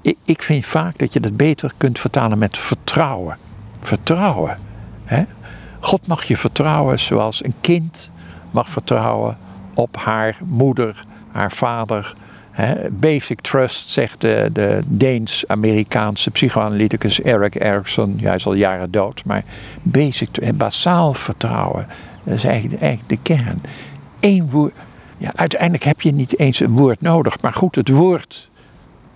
[0.00, 3.38] Ik, ik vind vaak dat je dat beter kunt vertalen met vertrouwen.
[3.80, 4.58] Vertrouwen.
[5.04, 5.24] Hè?
[5.80, 8.10] God mag je vertrouwen zoals een kind
[8.50, 9.36] mag vertrouwen
[9.74, 12.14] op haar moeder, haar vader,
[12.90, 18.18] basic trust, zegt de, de Deens-Amerikaanse psychoanalyticus Eric Erikson.
[18.22, 19.44] Hij is al jaren dood, maar
[19.82, 21.86] basic basaal vertrouwen,
[22.24, 23.62] dat is eigenlijk, eigenlijk de kern.
[24.20, 24.72] Eén woord.
[25.18, 28.50] Ja, uiteindelijk heb je niet eens een woord nodig, maar goed, het woord.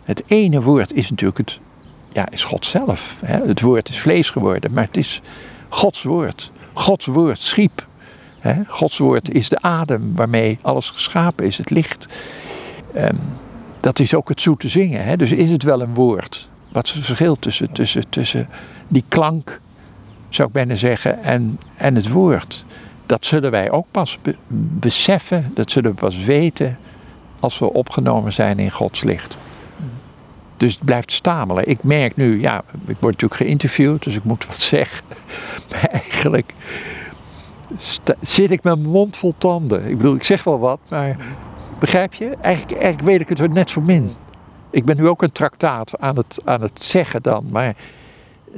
[0.05, 1.59] Het ene woord is natuurlijk het,
[2.12, 3.16] ja, is God zelf.
[3.25, 5.20] Het woord is vlees geworden, maar het is
[5.70, 6.50] Gods woord.
[6.72, 7.87] Gods woord schiep.
[8.66, 12.06] Gods woord is de adem waarmee alles geschapen is, het licht.
[12.96, 13.18] Um,
[13.80, 15.18] dat is ook het zoete zingen.
[15.18, 16.48] Dus is het wel een woord?
[16.68, 18.48] Wat is het verschil tussen, tussen, tussen
[18.88, 19.61] die klank,
[20.28, 22.64] zou ik bijna zeggen, en, en het woord?
[23.06, 24.18] Dat zullen wij ook pas
[24.78, 26.78] beseffen, dat zullen we pas weten
[27.40, 29.37] als we opgenomen zijn in Gods licht.
[30.61, 31.68] Dus het blijft stamelen.
[31.68, 35.05] Ik merk nu, ja, ik word natuurlijk geïnterviewd, dus ik moet wat zeggen.
[35.70, 36.55] Maar eigenlijk
[38.20, 39.87] zit ik met mijn mond vol tanden.
[39.87, 41.16] Ik bedoel, ik zeg wel wat, maar
[41.81, 42.37] Begrijp je?
[42.40, 44.11] Eigenlijk, eigenlijk weet ik het net zo min.
[44.70, 47.77] Ik ben nu ook een traktaat aan het, aan het zeggen dan, maar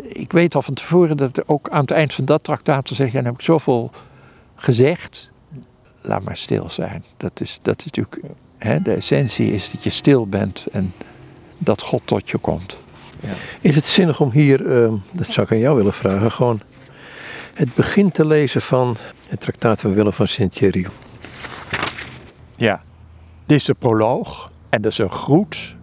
[0.03, 3.17] ik weet al van tevoren dat ook aan het eind van dat traktaat te zeggen,
[3.17, 3.91] dan heb ik zoveel
[4.55, 5.33] gezegd,
[6.01, 7.05] laat maar stil zijn.
[7.17, 8.21] Dat is, dat is natuurlijk,
[8.59, 10.93] hè, de essentie is dat je stil bent en
[11.65, 12.79] dat God tot je komt.
[13.21, 13.33] Ja.
[13.61, 16.61] Is het zinnig om hier, uh, dat zou ik aan jou willen vragen, gewoon
[17.55, 18.97] het begin te lezen van
[19.29, 20.87] Het traktaat van Willem van Sint-Thierry.
[22.57, 22.83] Ja,
[23.47, 24.51] dit is de proloog.
[24.69, 25.77] En dat is een groet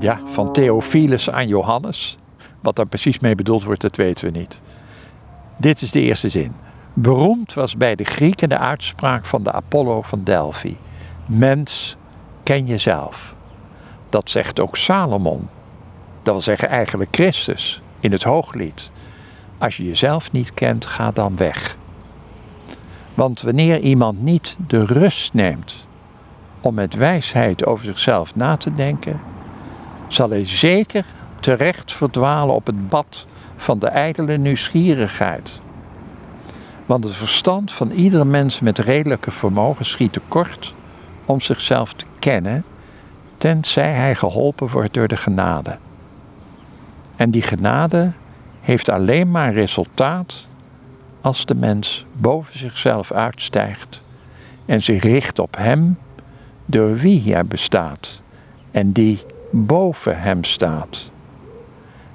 [0.00, 2.18] ja, van Theophilus aan Johannes.
[2.60, 4.60] Wat daar precies mee bedoeld wordt, dat weten we niet.
[5.56, 6.52] Dit is de eerste zin.
[6.94, 10.76] Beroemd was bij de Grieken de uitspraak van de Apollo van Delphi.
[11.28, 11.96] Mens,
[12.42, 13.36] ken jezelf.
[14.08, 15.48] Dat zegt ook Salomon.
[16.22, 18.90] Dat wil zeggen eigenlijk Christus in het Hooglied.
[19.58, 21.76] Als je jezelf niet kent, ga dan weg.
[23.14, 25.86] Want wanneer iemand niet de rust neemt
[26.60, 29.20] om met wijsheid over zichzelf na te denken,
[30.08, 31.04] zal hij zeker
[31.40, 35.60] terecht verdwalen op het bad van de ijdele nieuwsgierigheid.
[36.86, 40.74] Want het verstand van iedere mens met redelijke vermogen schiet tekort
[41.24, 42.64] om zichzelf te kennen,
[43.38, 45.76] tenzij hij geholpen wordt door de genade.
[47.16, 48.12] En die genade
[48.60, 50.44] heeft alleen maar resultaat
[51.20, 54.02] als de mens boven zichzelf uitstijgt
[54.66, 55.98] en zich richt op Hem
[56.64, 58.20] door wie hij bestaat
[58.70, 61.10] en die boven Hem staat.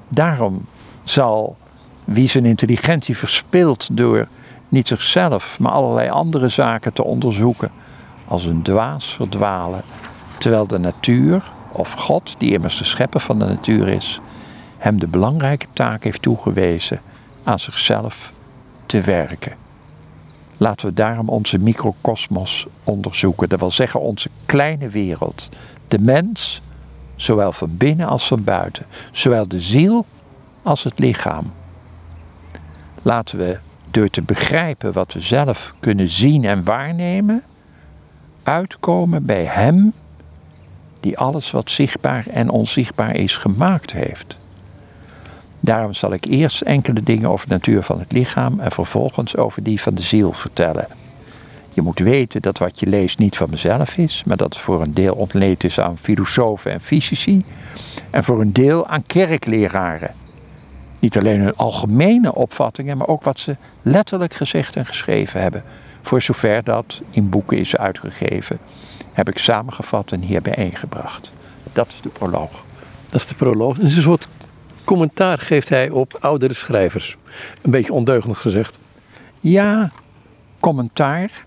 [0.08, 0.66] Daarom
[1.04, 1.58] zal
[2.04, 4.28] wie zijn intelligentie verspilt door
[4.70, 7.72] niet zichzelf, maar allerlei andere zaken te onderzoeken,
[8.28, 9.82] als een dwaas verdwalen,
[10.44, 14.22] terwijl de natuur, of God, die immers de schepper van de natuur is,
[14.78, 17.00] hem de belangrijke taak heeft toegewezen
[17.44, 18.32] aan zichzelf
[18.86, 19.54] te werken.
[20.58, 25.50] Laten we daarom onze microcosmos onderzoeken, dat wil zeggen onze kleine wereld,
[25.88, 26.62] de mens,
[27.16, 30.06] zowel van binnen als van buiten, zowel de ziel
[30.64, 31.54] als het lichaam.
[33.02, 33.58] Laten we
[33.92, 37.44] door te begrijpen wat we zelf kunnen zien en waarnemen,
[38.44, 39.94] uitkomen bij Hem
[41.04, 44.38] die alles wat zichtbaar en onzichtbaar is gemaakt heeft.
[45.60, 49.64] Daarom zal ik eerst enkele dingen over de natuur van het lichaam en vervolgens over
[49.64, 50.88] die van de ziel vertellen.
[51.74, 54.82] Je moet weten dat wat je leest niet van mezelf is, maar dat het voor
[54.82, 57.46] een deel ontleed is aan filosofen en fysici
[58.10, 60.14] en voor een deel aan kerkleraren.
[61.00, 65.64] Niet alleen hun algemene opvattingen, maar ook wat ze letterlijk gezegd en geschreven hebben.
[66.02, 68.60] Voor zover dat in boeken is uitgegeven,
[69.14, 71.34] heb ik samengevat en hier bijeengebracht.
[71.74, 72.64] Dat is de proloog.
[73.10, 73.78] Dat is de proloog.
[73.78, 74.28] Is een soort
[74.84, 77.18] commentaar geeft hij op oudere schrijvers.
[77.62, 78.80] Een beetje ondeugend gezegd.
[79.40, 79.92] Ja,
[80.60, 81.46] commentaar.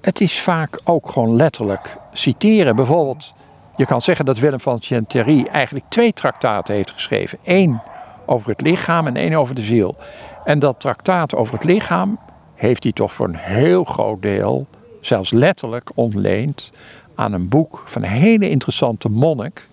[0.00, 2.76] Het is vaak ook gewoon letterlijk citeren.
[2.76, 3.34] Bijvoorbeeld,
[3.76, 7.38] je kan zeggen dat Willem van Chanterie eigenlijk twee traktaten heeft geschreven.
[7.44, 7.80] Eén
[8.26, 9.96] over het lichaam en één over de ziel.
[10.44, 12.18] En dat traktaat over het lichaam
[12.54, 14.66] heeft hij toch voor een heel groot deel,
[15.00, 16.70] zelfs letterlijk, ontleend
[17.14, 19.66] aan een boek van een hele interessante monnik.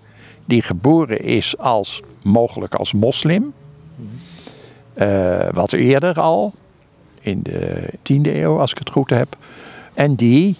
[0.45, 3.53] Die geboren is als, mogelijk als moslim.
[4.95, 6.53] Uh, wat eerder al,
[7.21, 9.35] in de 10e eeuw als ik het goed heb.
[9.93, 10.55] En die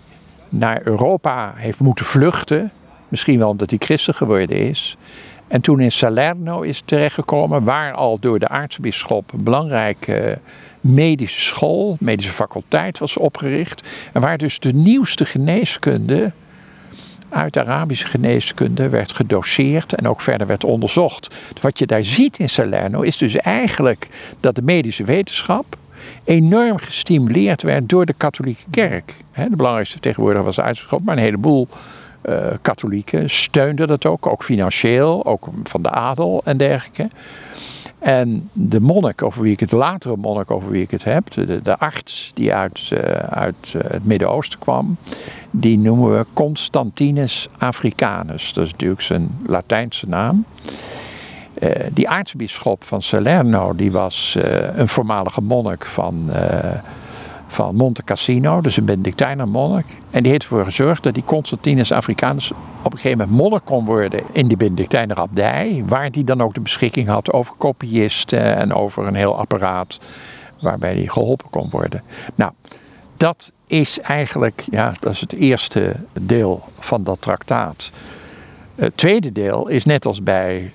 [0.50, 2.72] naar Europa heeft moeten vluchten.
[3.08, 4.98] Misschien wel omdat hij christen geworden is.
[5.48, 10.40] En toen in Salerno is terechtgekomen, waar al door de aartsbisschop een belangrijke
[10.82, 13.88] medische school, medische faculteit was opgericht.
[14.14, 16.32] En waar dus de nieuwste geneeskunde
[17.30, 21.36] uit Arabische geneeskunde werd gedoseerd en ook verder werd onderzocht.
[21.62, 24.08] Wat je daar ziet in Salerno is dus eigenlijk
[24.40, 25.78] dat de medische wetenschap
[26.24, 29.14] enorm gestimuleerd werd door de katholieke kerk.
[29.34, 31.68] De belangrijkste tegenwoordig was aartsbisschop, maar een heleboel
[32.24, 37.10] uh, katholieken steunden dat ook, ook financieel, ook van de adel en dergelijke.
[38.00, 41.32] En de monnik, over wie ik het latere monnik over wie ik het heb,
[41.64, 44.98] de, arts die uit, uh, uit uh, het Midden-Oosten kwam,
[45.52, 48.54] die noemen we Constantinus Africanus.
[48.54, 50.46] Dat is natuurlijk zijn Latijnse naam.
[51.62, 54.38] Uh, die aartsbisschop van Salerno, die was
[54.76, 56.32] een voormalige monnik van
[57.52, 59.86] van Monte Cassino, dus een Benedictijner monnik.
[60.12, 62.52] En die heeft ervoor gezorgd dat die Constantinus Africanus
[62.84, 65.84] op een gegeven moment monnik kon worden in die Benedictijner abdij.
[65.88, 70.00] Waar die dan ook de beschikking had over kopiisten en over een heel apparaat
[70.62, 72.04] waarbij hij geholpen kon worden.
[72.36, 72.52] Nou,
[73.18, 77.92] dat is eigenlijk, ja, dat is het eerste deel van dat traktaat.
[78.76, 80.74] Het tweede deel is net als bij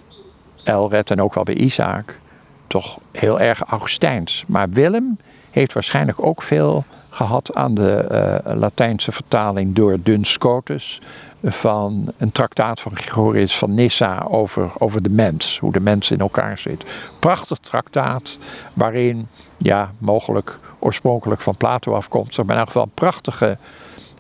[0.65, 2.19] Elred en ook wel bij Isaac,
[2.67, 4.45] toch heel erg Augustijns.
[4.47, 5.19] Maar Willem
[5.55, 8.09] heeft waarschijnlijk ook veel gehad aan de
[8.47, 11.01] uh, Latijnse vertaling door Duns Scotus
[11.43, 16.19] van een traktaat van Gregorius van Nyssa over, over de mens, hoe de mens in
[16.19, 16.85] elkaar zit.
[17.19, 18.39] Prachtig traktaat
[18.75, 23.59] waarin, ja, mogelijk oorspronkelijk van Plato afkomt, maar in elk geval een prachtige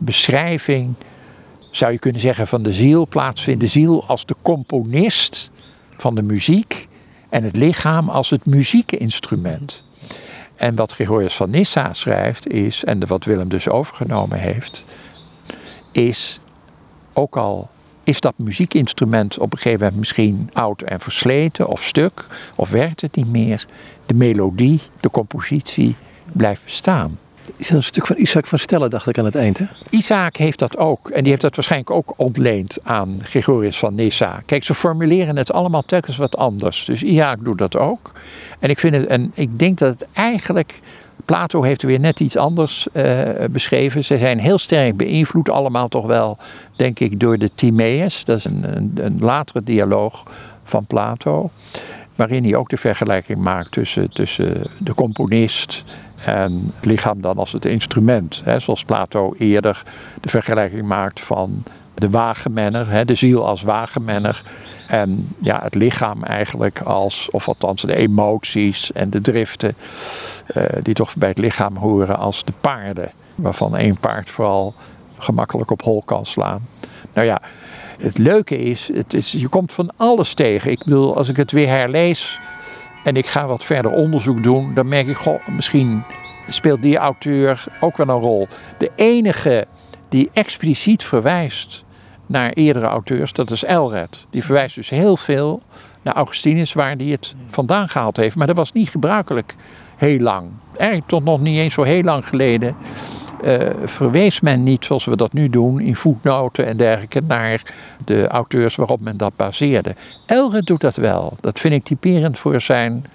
[0.00, 0.94] beschrijving,
[1.70, 3.60] zou je kunnen zeggen, van de ziel plaatsvindt.
[3.60, 5.50] De ziel als de componist
[5.96, 6.88] van de muziek
[7.28, 9.84] en het lichaam als het muziekinstrument.
[10.56, 14.84] En wat Gregorius van Nyssa schrijft is, en wat Willem dus overgenomen heeft,
[15.92, 16.40] is
[17.12, 17.68] ook al
[18.04, 23.00] is dat muziekinstrument op een gegeven moment misschien oud en versleten of stuk, of werkt
[23.00, 23.64] het niet meer,
[24.06, 25.96] de melodie, de compositie
[26.36, 27.18] blijft bestaan.
[27.56, 29.64] Is dat een stuk van Isaac van Stellen, dacht ik aan het eind, hè?
[29.90, 31.08] Isaac heeft dat ook.
[31.08, 34.42] En die heeft dat waarschijnlijk ook ontleend aan Gregorius van Nyssa.
[34.46, 36.84] Kijk, ze formuleren het allemaal telkens wat anders.
[36.84, 38.12] Dus Isaac doet dat ook.
[38.58, 40.80] En ik, vind het, en ik denk dat het eigenlijk...
[41.24, 43.04] Plato heeft weer net iets anders uh,
[43.50, 44.04] beschreven.
[44.04, 46.38] Ze zijn heel sterk beïnvloed, allemaal toch wel,
[46.76, 48.24] denk ik, door de Timaeus.
[48.24, 50.22] Dat is een, een, een latere dialoog
[50.64, 51.50] van Plato.
[52.16, 55.84] Waarin hij ook de vergelijking maakt tussen, tussen de componist
[56.24, 58.40] en het lichaam dan als het instrument.
[58.44, 59.82] Hè, zoals Plato eerder
[60.20, 61.62] de vergelijking maakt van
[61.94, 64.42] de wagenmenner, hè, de ziel als wagenmenner.
[64.88, 69.74] En ja, het lichaam eigenlijk als, of althans de emoties en de driften,
[70.56, 73.10] uh, die toch bij het lichaam horen als de paarden.
[73.34, 74.74] Waarvan één paard vooral
[75.18, 76.66] gemakkelijk op hol kan slaan.
[77.12, 77.40] Nou ja,
[77.98, 80.70] het leuke is, het is, je komt van alles tegen.
[80.70, 82.40] Ik bedoel, als ik het weer herlees,
[83.04, 86.02] en ik ga wat verder onderzoek doen, dan merk ik, goh, misschien
[86.48, 88.48] speelt die auteur ook wel een rol.
[88.78, 89.66] De enige
[90.08, 91.84] die expliciet verwijst
[92.26, 94.26] naar eerdere auteurs, dat is Elred.
[94.30, 95.62] Die verwijst dus heel veel
[96.02, 98.36] naar Augustinus, waar hij het vandaan gehaald heeft.
[98.36, 99.54] Maar dat was niet gebruikelijk
[99.96, 100.50] heel lang.
[100.76, 102.76] Eigenlijk tot nog niet eens zo heel lang geleden
[103.84, 107.62] verwees men niet, zoals we dat nu doen, in voetnoten en dergelijke, naar
[108.04, 109.94] de auteurs waarop men dat baseerde.
[110.26, 111.36] Elred doet dat wel.
[111.40, 113.06] Dat vind ik typerend voor zijn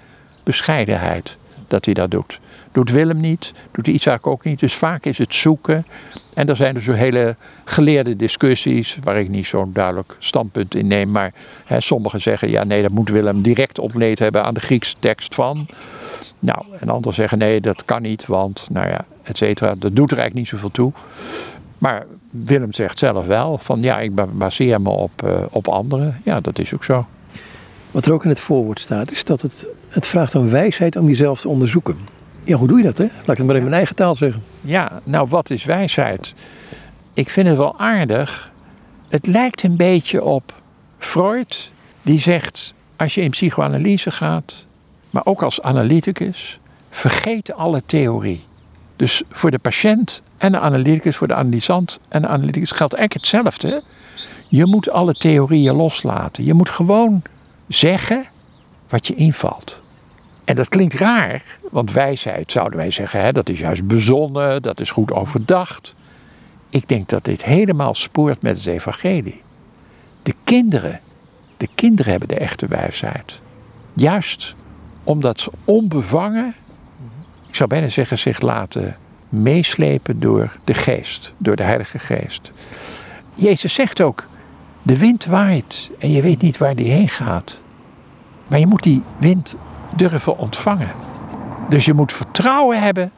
[0.42, 1.36] bescheidenheid,
[1.68, 2.40] dat hij dat doet.
[2.72, 4.60] Doet Willem niet, doet Isaac ook niet.
[4.60, 5.86] Dus vaak is het zoeken.
[6.34, 11.10] En er zijn dus hele geleerde discussies, waar ik niet zo'n duidelijk standpunt in neem.
[11.10, 11.32] Maar
[11.64, 15.34] hè, sommigen zeggen, ja nee, dat moet Willem direct ontleed hebben aan de Griekse tekst
[15.34, 15.66] van.
[16.40, 20.10] Nou, en anderen zeggen nee, dat kan niet, want, nou ja, et cetera, dat doet
[20.10, 20.92] er eigenlijk niet zoveel toe.
[21.78, 26.20] Maar Willem zegt zelf wel van ja, ik baseer me op, uh, op anderen.
[26.24, 27.06] Ja, dat is ook zo.
[27.90, 31.06] Wat er ook in het voorwoord staat, is dat het, het vraagt om wijsheid om
[31.06, 31.96] jezelf te onderzoeken.
[32.44, 33.04] Ja, hoe doe je dat, hè?
[33.04, 34.42] Laat ik het maar in mijn eigen taal zeggen.
[34.60, 36.34] Ja, nou, wat is wijsheid?
[37.12, 38.50] Ik vind het wel aardig.
[39.08, 40.54] Het lijkt een beetje op
[40.98, 41.70] Freud,
[42.02, 44.66] die zegt: als je in psychoanalyse gaat,
[45.10, 46.58] maar ook als analyticus,
[46.90, 48.44] vergeet alle theorie.
[48.96, 53.26] Dus voor de patiënt en de analyticus, voor de analysant en de analyticus geldt eigenlijk
[53.26, 53.82] hetzelfde.
[54.48, 56.44] Je moet alle theorieën loslaten.
[56.44, 57.22] Je moet gewoon
[57.68, 58.24] zeggen
[58.88, 59.80] wat je invalt.
[60.44, 64.80] En dat klinkt raar, want wijsheid zouden wij zeggen, hè, dat is juist bezonnen, dat
[64.80, 65.94] is goed overdacht.
[66.70, 69.42] Ik denk dat dit helemaal spoort met het evangelie.
[70.22, 71.00] De kinderen,
[71.56, 73.40] de kinderen hebben de echte wijsheid.
[73.94, 74.54] Juist
[75.04, 76.54] omdat ze onbevangen,
[77.48, 78.96] ik zou bijna zeggen, zich laten
[79.28, 82.52] meeslepen door de geest, door de Heilige Geest.
[83.34, 84.26] Jezus zegt ook,
[84.82, 87.60] de wind waait en je weet niet waar die heen gaat.
[88.46, 89.56] Maar je moet die wind
[89.96, 90.90] durven ontvangen.
[91.68, 93.12] Dus je moet vertrouwen hebben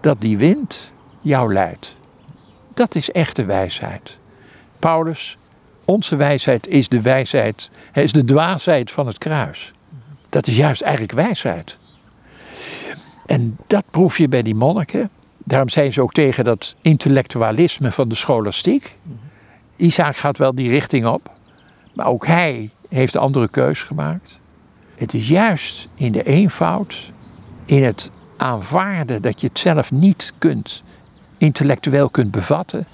[0.00, 1.96] dat die wind jou leidt.
[2.74, 4.18] Dat is echte wijsheid.
[4.78, 5.38] Paulus,
[5.84, 9.72] onze wijsheid is de wijsheid, is de dwaasheid van het kruis.
[10.32, 11.78] Dat is juist eigenlijk wijsheid.
[13.26, 15.10] En dat proef je bij die monniken.
[15.38, 18.98] Daarom zijn ze ook tegen dat intellectualisme van de scholastiek.
[19.76, 21.30] Isaac gaat wel die richting op,
[21.92, 24.40] maar ook hij heeft een andere keus gemaakt.
[24.94, 27.12] Het is juist in de eenvoud,
[27.64, 30.82] in het aanvaarden dat je het zelf niet kunt,
[31.38, 32.86] intellectueel kunt bevatten,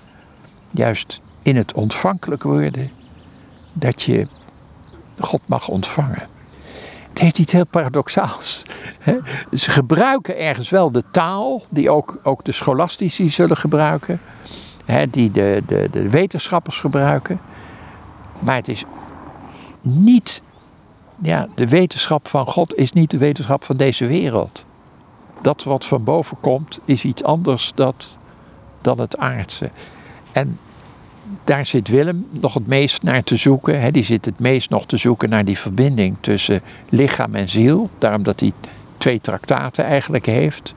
[0.70, 2.90] juist in het ontvankelijk worden,
[3.72, 4.26] dat je
[5.18, 6.36] God mag ontvangen.
[7.08, 8.62] Het heeft iets heel paradoxaals.
[9.52, 14.20] Ze gebruiken ergens wel de taal, die ook, ook de scholastici zullen gebruiken,
[15.10, 17.40] die de, de, de wetenschappers gebruiken.
[18.38, 18.84] Maar het is
[19.80, 20.42] niet
[21.22, 24.64] ja, de wetenschap van God is niet de wetenschap van deze wereld.
[25.42, 28.18] Dat wat van boven komt is iets anders dat,
[28.80, 29.70] dan het aardse.
[30.32, 30.58] En
[31.44, 33.80] daar zit Willem nog het meest naar te zoeken.
[33.80, 33.90] Hè.
[33.90, 37.90] Die zit het meest nog te zoeken naar die verbinding tussen lichaam en ziel.
[37.98, 38.52] Daarom dat hij
[38.98, 40.74] twee traktaten eigenlijk heeft.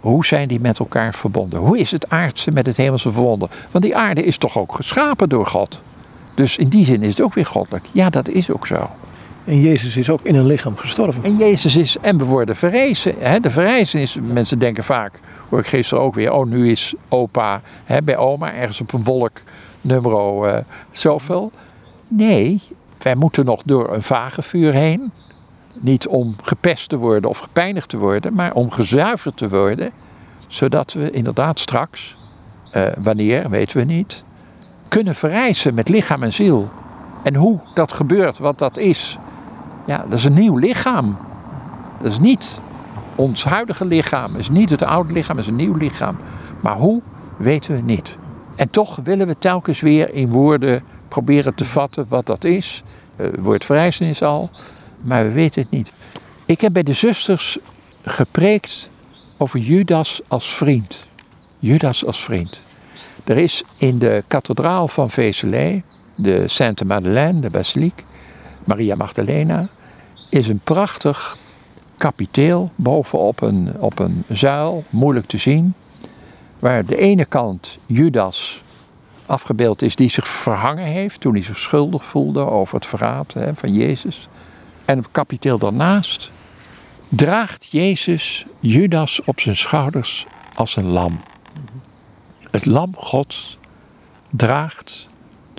[0.00, 1.60] Hoe zijn die met elkaar verbonden?
[1.60, 3.48] Hoe is het aardse met het hemelse verbonden?
[3.70, 5.82] Want die aarde is toch ook geschapen door God.
[6.34, 7.86] Dus in die zin is het ook weer goddelijk.
[7.92, 8.90] Ja, dat is ook zo.
[9.44, 11.24] En Jezus is ook in een lichaam gestorven.
[11.24, 13.14] En Jezus is, en we worden verrezen.
[13.18, 13.40] Hè?
[13.40, 18.02] De verrijzenis, mensen denken vaak, hoor ik gisteren ook weer, oh nu is opa hè,
[18.02, 19.32] bij oma ergens op een wolk
[19.80, 20.12] nummer
[20.46, 20.56] uh,
[20.90, 21.52] zoveel.
[22.08, 22.60] Nee,
[22.98, 25.12] wij moeten nog door een vagevuur heen.
[25.74, 29.92] Niet om gepest te worden of gepijnigd te worden, maar om gezuiverd te worden.
[30.46, 32.16] Zodat we inderdaad straks,
[32.70, 34.24] eh, wanneer weten we niet,
[34.88, 36.70] kunnen verrijzen met lichaam en ziel.
[37.22, 39.18] En hoe dat gebeurt, wat dat is,
[39.86, 41.16] ja, dat is een nieuw lichaam.
[42.02, 42.60] Dat is niet
[43.14, 46.16] ons huidige lichaam, is niet het oude lichaam, is een nieuw lichaam.
[46.60, 47.02] Maar hoe,
[47.36, 48.18] weten we niet.
[48.56, 52.82] En toch willen we telkens weer in woorden proberen te vatten wat dat is.
[53.16, 54.50] Uh, woord verrijzenis al,
[55.00, 55.92] maar we weten het niet.
[56.44, 57.58] Ik heb bij de zusters
[58.02, 58.90] gepreekt
[59.36, 61.06] over Judas als vriend.
[61.58, 62.64] Judas als vriend.
[63.24, 65.82] Er is in de kathedraal van Vézelay,
[66.14, 68.04] de Sainte Madeleine, de basiliek,
[68.70, 69.68] Maria Magdalena,
[70.28, 71.36] is een prachtig
[71.96, 75.74] kapiteel bovenop een, op een zuil, moeilijk te zien,
[76.58, 78.62] waar de ene kant Judas
[79.26, 83.54] afgebeeld is die zich verhangen heeft toen hij zich schuldig voelde over het verraad hè,
[83.54, 84.28] van Jezus.
[84.84, 86.30] En op het kapiteel daarnaast
[87.08, 91.20] draagt Jezus Judas op zijn schouders als een lam.
[92.50, 93.58] Het lam Gods
[94.30, 95.08] draagt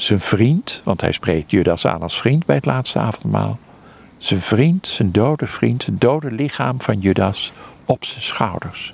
[0.04, 3.60] zijn vriend, want hij spreekt Judas aan als vriend bij het laatste avondmaal,
[4.18, 7.52] zijn vriend, zijn dode vriend, het dode lichaam van Judas
[7.86, 8.94] op zijn schouders.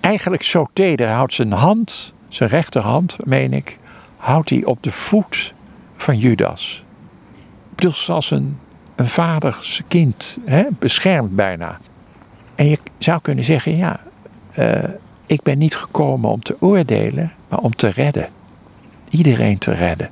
[0.00, 3.78] Eigenlijk zo teder houdt zijn hand, zijn rechterhand, meen ik,
[4.16, 5.54] houdt hij op de voet
[5.96, 6.84] van Judas.
[7.74, 8.58] Dus als een,
[8.96, 11.78] een vader zijn kind hè, beschermt bijna.
[12.54, 14.00] En je zou kunnen zeggen, ja,
[14.58, 14.84] uh,
[15.26, 18.28] ik ben niet gekomen om te oordelen, maar om te redden.
[19.10, 20.10] Iedereen te redden.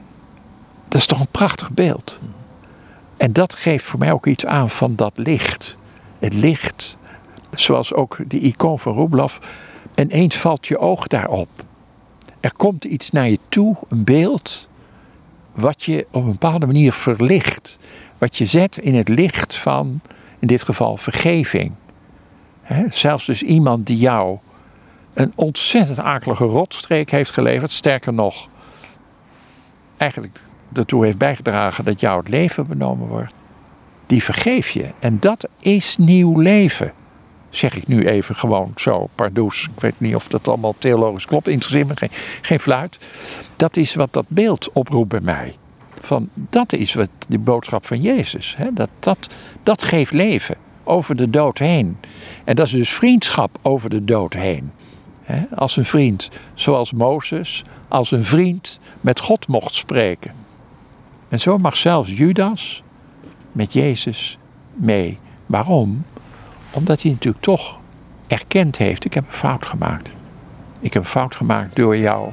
[0.89, 2.19] Dat is toch een prachtig beeld.
[3.17, 5.77] En dat geeft voor mij ook iets aan van dat licht.
[6.19, 6.97] Het licht,
[7.55, 9.37] zoals ook die icoon van Rublev,
[9.95, 11.49] ineens valt je oog daarop.
[12.41, 14.69] Er komt iets naar je toe, een beeld,
[15.53, 17.79] wat je op een bepaalde manier verlicht.
[18.19, 20.01] Wat je zet in het licht van,
[20.39, 21.75] in dit geval, vergeving.
[22.63, 24.39] He, zelfs dus iemand die jou
[25.15, 27.71] een ontzettend akelige rotstreek heeft geleverd.
[27.71, 28.49] Sterker nog,
[29.99, 30.41] eigenlijk
[30.73, 33.35] ertoe heeft bijgedragen dat jou het leven benomen wordt.
[34.07, 34.89] Die vergeef je.
[34.99, 36.93] En dat is nieuw leven.
[37.51, 39.69] Zeg ik nu even gewoon zo, pardoes.
[39.75, 41.49] Ik weet niet of dat allemaal theologisch klopt.
[41.49, 42.09] Interesseert me
[42.43, 42.99] geen, fluit.
[43.57, 45.55] Dat is wat dat beeld oproept bij mij.
[46.01, 48.55] Van, dat is wat de boodschap van Jezus.
[48.57, 48.73] Hè?
[48.73, 51.97] Dat, dat, dat geeft leven over de dood heen.
[52.45, 54.73] En dat is dus vriendschap over de dood heen.
[55.29, 55.43] Hè?
[55.55, 60.33] Als een vriend, zoals Mozes, als een vriend met God mocht spreken.
[61.29, 62.83] En zo mag zelfs Judas
[63.53, 64.39] met Jezus
[64.75, 65.19] mee.
[65.47, 66.05] Waarom?
[66.71, 67.79] Omdat hij natuurlijk toch
[68.27, 70.11] erkend heeft: ik heb een fout gemaakt.
[70.81, 72.33] Ik heb een fout gemaakt door jou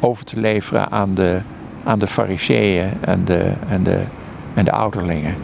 [0.00, 1.40] over te leveren aan de,
[1.84, 4.06] aan de fariseeën en de, en, de,
[4.54, 5.36] en de ouderlingen.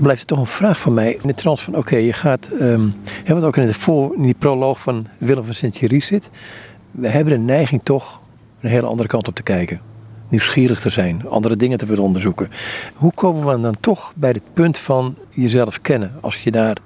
[0.00, 2.50] Blijft er toch een vraag van mij in de trant van: oké, je gaat.
[2.60, 2.94] Um,
[3.26, 6.30] wat ook in, de voor, in die proloog van Willem van Sint-Jurie zit.
[6.90, 8.20] We hebben de neiging toch
[8.60, 9.80] een hele andere kant op te kijken
[10.30, 12.48] nieuwsgierig te zijn, andere dingen te willen onderzoeken.
[12.94, 16.12] Hoe komen we dan toch bij het punt van jezelf kennen?
[16.20, 16.76] Als je daar.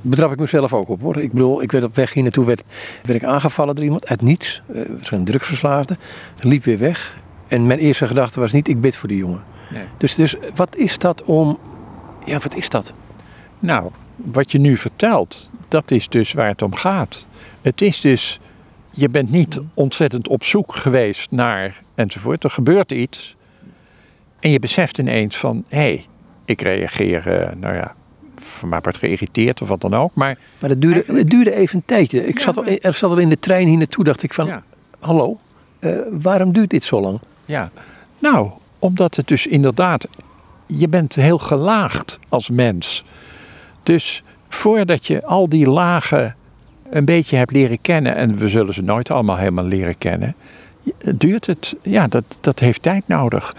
[0.00, 1.16] Betrap ik mezelf ook op hoor.
[1.16, 2.62] Ik bedoel, ik werd op weg hier naartoe, werd,
[3.02, 4.62] werd ik aangevallen door iemand uit niets.
[4.74, 5.96] Uh, zijn drugsverslaafde.
[6.42, 7.18] Liep weer weg.
[7.48, 9.42] En mijn eerste gedachte was niet: ik bid voor die jongen.
[9.72, 9.84] Nee.
[9.96, 11.58] Dus, dus wat is dat om.
[12.24, 12.92] Ja, wat is dat?
[13.58, 17.26] Nou, wat je nu vertelt, dat is dus waar het om gaat.
[17.62, 18.40] Het is dus
[18.90, 22.44] je bent niet ontzettend op zoek geweest naar enzovoort.
[22.44, 23.36] Er gebeurt iets.
[24.40, 26.06] En je beseft ineens van, hé, hey,
[26.44, 27.94] ik reageer, uh, nou ja,
[28.34, 30.14] van mij wordt geïrriteerd of wat dan ook.
[30.14, 32.26] Maar, maar het, duurde, het duurde even een tijdje.
[32.26, 34.62] Ik zat al, er zat al in de trein hier naartoe, dacht ik van, ja.
[34.98, 35.38] hallo,
[35.80, 37.18] uh, waarom duurt dit zo lang?
[37.44, 37.70] Ja,
[38.18, 40.06] nou, omdat het dus inderdaad,
[40.66, 43.04] je bent heel gelaagd als mens.
[43.82, 46.36] Dus voordat je al die lagen
[46.90, 50.34] een beetje hebt leren kennen, en we zullen ze nooit allemaal helemaal leren kennen,
[51.14, 53.54] duurt het, ja, dat, dat heeft tijd nodig.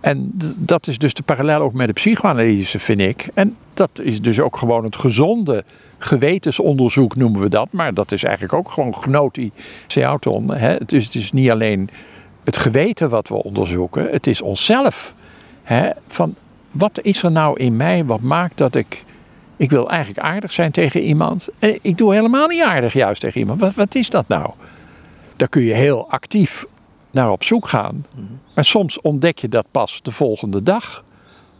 [0.00, 3.28] En dat is dus de parallel ook met de psychoanalyse, vind ik.
[3.34, 5.64] En dat is dus ook gewoon het gezonde
[5.98, 7.68] gewetensonderzoek, noemen we dat.
[7.72, 9.50] Maar dat is eigenlijk ook gewoon gnoti
[9.86, 10.54] seauton.
[10.54, 11.88] Het, is, het is niet alleen
[12.44, 15.14] het geweten wat we onderzoeken, het is onszelf.
[15.72, 15.90] Hè?
[16.06, 16.34] Van
[16.70, 19.04] wat is er nou in mij wat maakt dat ik
[19.56, 21.48] ik wil eigenlijk aardig zijn tegen iemand.
[21.58, 23.60] En ik doe helemaal niet aardig juist tegen iemand.
[23.60, 24.50] Wat, wat is dat nou?
[25.36, 26.66] Daar kun je heel actief
[27.10, 28.06] naar op zoek gaan.
[28.14, 28.24] Mhm.
[28.54, 31.04] Maar soms ontdek je dat pas de volgende dag.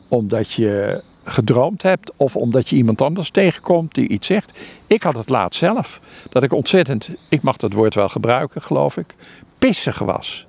[0.08, 4.58] Omdat je gedroomd hebt of omdat je iemand anders tegenkomt die iets zegt.
[4.86, 6.00] Ik had het laatst zelf.
[6.28, 9.14] Dat ik ontzettend, ik mag dat woord wel gebruiken geloof ik,
[9.58, 10.46] pissig was.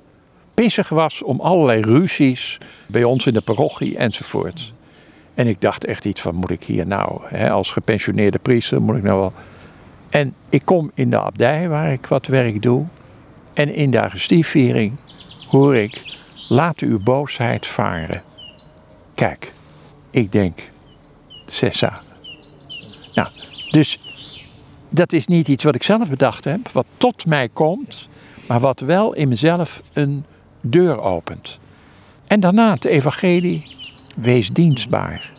[0.53, 2.57] Pissig was om allerlei ruzies
[2.89, 4.71] bij ons in de parochie enzovoort.
[5.33, 8.95] En ik dacht echt iets van, moet ik hier nou, hè, als gepensioneerde priester, moet
[8.95, 9.33] ik nou wel...
[10.09, 12.85] En ik kom in de abdij waar ik wat werk doe.
[13.53, 14.99] En in de Augustieviering
[15.47, 16.01] hoor ik,
[16.47, 18.23] laat uw boosheid varen.
[19.15, 19.53] Kijk,
[20.09, 20.59] ik denk,
[21.45, 22.01] Cessa.
[23.13, 23.27] Nou,
[23.71, 23.97] dus
[24.89, 28.07] dat is niet iets wat ik zelf bedacht heb, wat tot mij komt,
[28.47, 30.25] maar wat wel in mezelf een
[30.63, 31.59] deur opent.
[32.27, 33.75] En daarna het evangelie,
[34.15, 35.31] wees dienstbaar.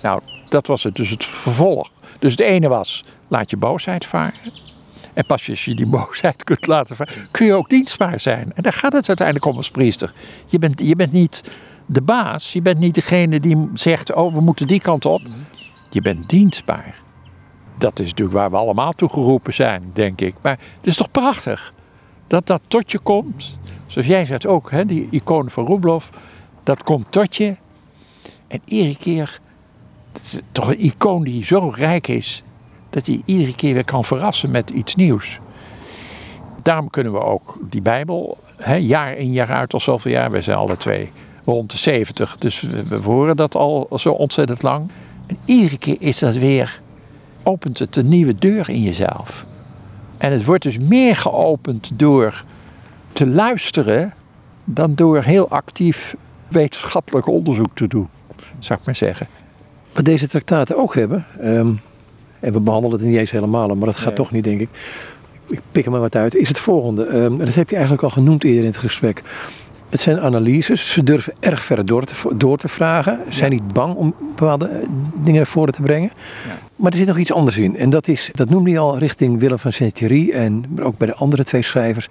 [0.00, 1.90] Nou, dat was het, dus het vervolg.
[2.18, 4.52] Dus het ene was, laat je boosheid varen.
[5.14, 8.52] En pas als je die boosheid kunt laten varen, kun je ook dienstbaar zijn.
[8.54, 10.12] En daar gaat het uiteindelijk om als priester.
[10.46, 11.54] Je bent, je bent niet
[11.86, 15.22] de baas, je bent niet degene die zegt, oh we moeten die kant op.
[15.90, 17.02] Je bent dienstbaar.
[17.78, 20.34] Dat is natuurlijk waar we allemaal toe geroepen zijn, denk ik.
[20.42, 21.72] Maar het is toch prachtig
[22.26, 23.58] dat dat tot je komt.
[23.94, 26.10] Zoals jij zegt ook, hè, die icoon van Rubloff,
[26.62, 27.56] dat komt tot je.
[28.46, 29.40] En iedere keer,
[30.12, 32.42] het is toch een icoon die zo rijk is,
[32.90, 35.38] dat hij iedere keer weer kan verrassen met iets nieuws.
[36.62, 40.42] Daarom kunnen we ook die Bijbel, hè, jaar in jaar uit al zoveel jaar, wij
[40.42, 41.10] zijn alle twee
[41.44, 44.90] rond de 70, dus we, we horen dat al zo ontzettend lang.
[45.26, 46.80] En iedere keer is dat weer,
[47.42, 49.46] opent het een nieuwe deur in jezelf.
[50.18, 52.44] En het wordt dus meer geopend door
[53.14, 54.12] te luisteren
[54.64, 56.14] dan door heel actief
[56.48, 58.08] wetenschappelijk onderzoek te doen,
[58.58, 59.26] zou ik maar zeggen.
[59.92, 61.72] Wat deze traktaten ook hebben, ehm,
[62.40, 64.14] en we behandelen het niet eens helemaal, maar dat gaat Nee.
[64.14, 64.68] toch niet, denk ik.
[65.48, 66.34] Ik pik er maar wat uit.
[66.34, 67.04] Is het volgende.
[67.04, 69.22] Ehm, en dat heb je eigenlijk al genoemd eerder in het gesprek.
[69.88, 70.92] Het zijn analyses.
[70.92, 73.20] Ze durven erg ver door te, door te vragen.
[73.28, 74.76] Ze zijn niet bang om bepaalde eh,
[75.14, 76.10] dingen naar voren te brengen.
[76.48, 76.58] Ja.
[76.76, 77.76] Maar er zit nog iets anders in.
[77.76, 81.14] En dat is, dat noemde je al richting Willem van Saint-Thierry en ook bij de
[81.14, 82.08] andere twee schrijvers,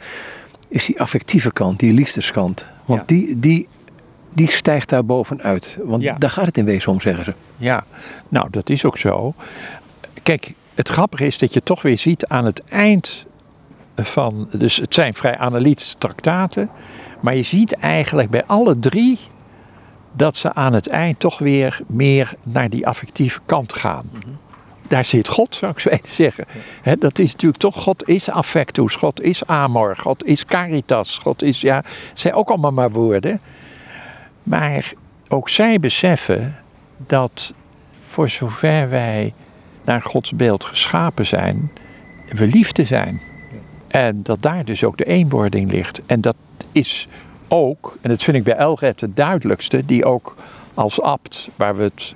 [0.73, 2.67] is die affectieve kant, die liefdeskant.
[2.85, 3.05] Want Ja.
[3.05, 3.67] die, die,
[4.33, 5.77] die stijgt daar bovenuit.
[5.83, 6.15] Want Ja.
[6.17, 7.33] daar gaat het in wezen om, zeggen ze.
[7.57, 7.83] Ja,
[8.29, 9.33] nou dat is ook zo.
[10.23, 13.25] Kijk, het grappige is dat je toch weer ziet aan het eind
[13.95, 14.49] van.
[14.57, 16.69] Dus het zijn vrij analytische traktaten.
[17.19, 19.19] Maar je ziet eigenlijk bij alle drie
[20.13, 24.09] dat ze aan het eind toch weer meer naar die affectieve kant gaan.
[24.93, 26.45] Daar zit God, zou ik zo even zeggen.
[26.81, 31.41] Hè, dat is natuurlijk toch, God is affectus, God is amor, God is caritas, God
[31.43, 33.39] is, ja, het zijn ook allemaal maar woorden.
[34.43, 34.93] Maar
[35.27, 36.55] ook zij beseffen
[36.97, 37.53] dat
[37.91, 39.33] voor zover wij
[39.83, 41.71] naar Gods beeld geschapen zijn,
[42.29, 43.21] we liefde zijn.
[43.87, 46.01] En dat daar dus ook de eenwording ligt.
[46.05, 46.35] En dat
[46.71, 47.07] is
[47.47, 50.35] ook, en dat vind ik bij Elred het duidelijkste, die ook
[50.73, 52.13] als abt, waar we het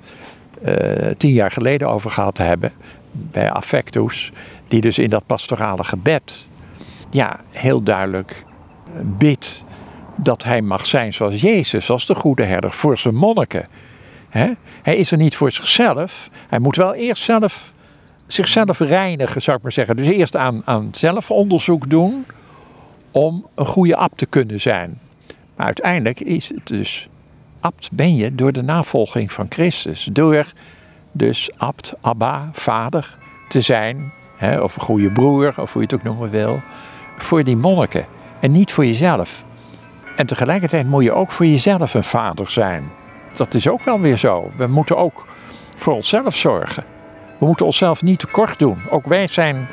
[1.16, 2.72] tien jaar geleden over gehad hebben,
[3.12, 4.32] bij Affectus,
[4.68, 6.46] die dus in dat pastorale gebed,
[7.10, 9.64] ja, heel duidelijk eh, bidt
[10.16, 13.68] dat hij mag zijn zoals Jezus, als de goede herder, voor zijn monniken.
[14.82, 16.28] Hij is er niet voor zichzelf.
[16.48, 17.72] Hij moet wel eerst zelf
[18.26, 19.96] zichzelf reinigen, zou ik maar zeggen.
[19.96, 22.26] Dus eerst aan, aan zelfonderzoek doen
[23.12, 24.98] om een goede abt te kunnen zijn.
[25.56, 27.08] Maar uiteindelijk is het dus,
[27.60, 30.08] abt ben je door de navolging van Christus.
[30.12, 30.52] Door
[31.12, 33.16] dus abt, abba, vader
[33.48, 36.60] te zijn, hè, of een goede broer, of hoe je het ook noemen wil,
[37.18, 38.06] voor die monniken.
[38.40, 39.44] En niet voor jezelf.
[40.16, 42.90] En tegelijkertijd moet je ook voor jezelf een vader zijn.
[43.36, 44.50] Dat is ook wel weer zo.
[44.56, 45.26] We moeten ook
[45.76, 46.84] voor onszelf zorgen.
[47.38, 48.78] We moeten onszelf niet tekort doen.
[48.90, 49.68] Ook wij zijn,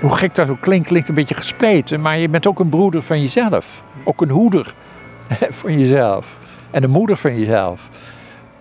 [0.00, 3.02] hoe gek dat ook klinkt, klinkt een beetje gespleten, maar je bent ook een broeder
[3.02, 3.82] van jezelf.
[4.04, 4.74] Ook een hoeder
[5.50, 6.38] van jezelf.
[6.76, 7.90] En een moeder van jezelf.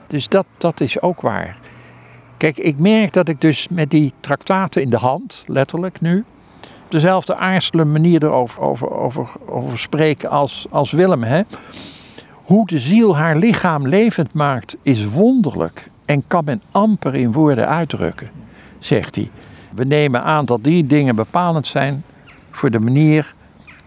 [0.07, 1.55] Dus dat, dat is ook waar.
[2.37, 6.23] Kijk, ik merk dat ik dus met die traktaten in de hand, letterlijk nu,
[6.83, 11.23] op dezelfde aarzelende manier erover over, over, over spreken als, als Willem.
[11.23, 11.41] Hè?
[12.31, 17.67] Hoe de ziel haar lichaam levend maakt, is wonderlijk en kan men amper in woorden
[17.67, 18.29] uitdrukken,
[18.79, 19.29] zegt hij.
[19.73, 22.03] We nemen aan dat die dingen bepalend zijn
[22.51, 23.33] voor de manier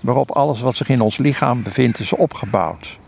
[0.01, 2.99] waarop alles wat zich in ons lichaam bevindt is opgebouwd.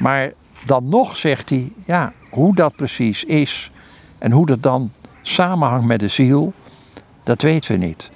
[0.00, 0.32] Maar
[0.64, 3.70] dan nog zegt hij, ja, hoe dat precies is
[4.18, 4.90] en hoe dat dan
[5.22, 6.52] samenhangt met de ziel,
[7.24, 8.10] dat weten we niet.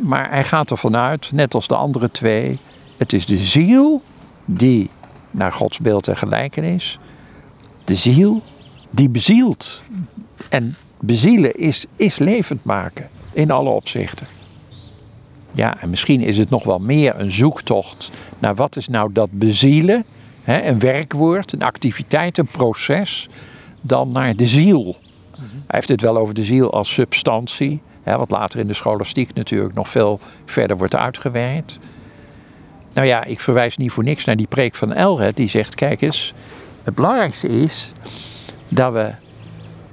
[0.00, 2.58] Maar hij gaat ervan uit, net als de andere twee,
[2.96, 4.02] het is de ziel
[4.44, 4.90] die
[5.30, 6.98] naar Gods beeld en gelijkenis,
[7.84, 8.42] de ziel
[8.90, 9.82] die bezielt.
[10.48, 14.26] En bezielen is, is levend maken in alle opzichten.
[15.52, 19.28] Ja, en misschien is het nog wel meer een zoektocht naar wat is nou dat
[19.32, 20.04] bezielen,
[20.42, 23.28] hè, een werkwoord, een activiteit, een proces,
[23.80, 24.96] dan naar de ziel.
[25.40, 29.34] Hij heeft het wel over de ziel als substantie, hè, wat later in de scholastiek
[29.34, 31.78] natuurlijk nog veel verder wordt uitgewerkt.
[32.92, 36.00] Nou ja, ik verwijs niet voor niks naar die preek van Elred, die zegt, kijk
[36.00, 36.34] eens,
[36.84, 37.92] het belangrijkste is
[38.68, 39.12] dat we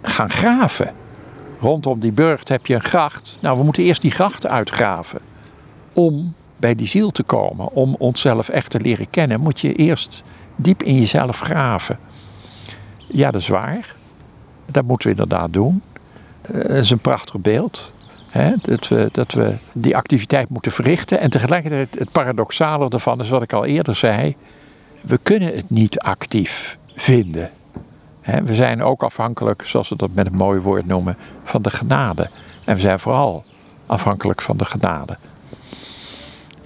[0.01, 0.93] gaan graven.
[1.59, 3.37] Rondom die burcht heb je een gracht.
[3.41, 5.19] Nou, we moeten eerst die gracht uitgraven.
[5.93, 10.23] Om bij die ziel te komen, om onszelf echt te leren kennen, moet je eerst
[10.55, 11.99] diep in jezelf graven.
[13.07, 13.95] Ja, dat is waar.
[14.65, 15.81] Dat moeten we inderdaad doen.
[16.51, 17.91] Dat is een prachtig beeld.
[18.29, 18.53] Hè?
[18.61, 21.19] Dat, we, dat we die activiteit moeten verrichten.
[21.19, 24.35] En tegelijkertijd het paradoxale ervan is wat ik al eerder zei.
[25.01, 27.49] We kunnen het niet actief vinden.
[28.21, 28.43] Hè?
[28.43, 32.29] We zijn ook afhankelijk, zoals we dat met een mooi woord noemen, van de genade.
[32.63, 33.43] En we zijn vooral
[33.85, 35.17] afhankelijk van de genade.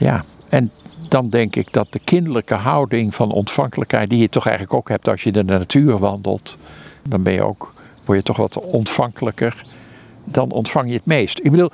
[0.01, 0.71] Ja, en
[1.07, 5.07] dan denk ik dat de kinderlijke houding van ontvankelijkheid, die je toch eigenlijk ook hebt
[5.07, 6.57] als je in de natuur wandelt,
[7.03, 7.73] dan ben je ook,
[8.05, 9.65] word je toch wat ontvankelijker.
[10.23, 11.39] Dan ontvang je het meest.
[11.43, 11.71] Ik bedoel,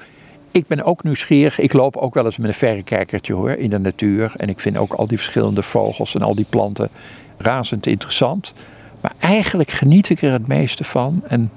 [0.51, 1.59] ik ben ook nieuwsgierig.
[1.59, 4.33] Ik loop ook wel eens met een verrekijkertje hoor, in de natuur.
[4.37, 6.89] En ik vind ook al die verschillende vogels en al die planten
[7.37, 8.53] razend interessant.
[9.01, 11.23] Maar eigenlijk geniet ik er het meeste van.
[11.27, 11.51] En,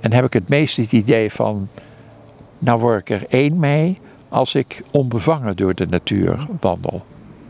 [0.00, 1.68] en heb ik het meeste het idee van,
[2.58, 3.98] nou word ik er één mee
[4.30, 7.04] als ik onbevangen door de natuur wandel.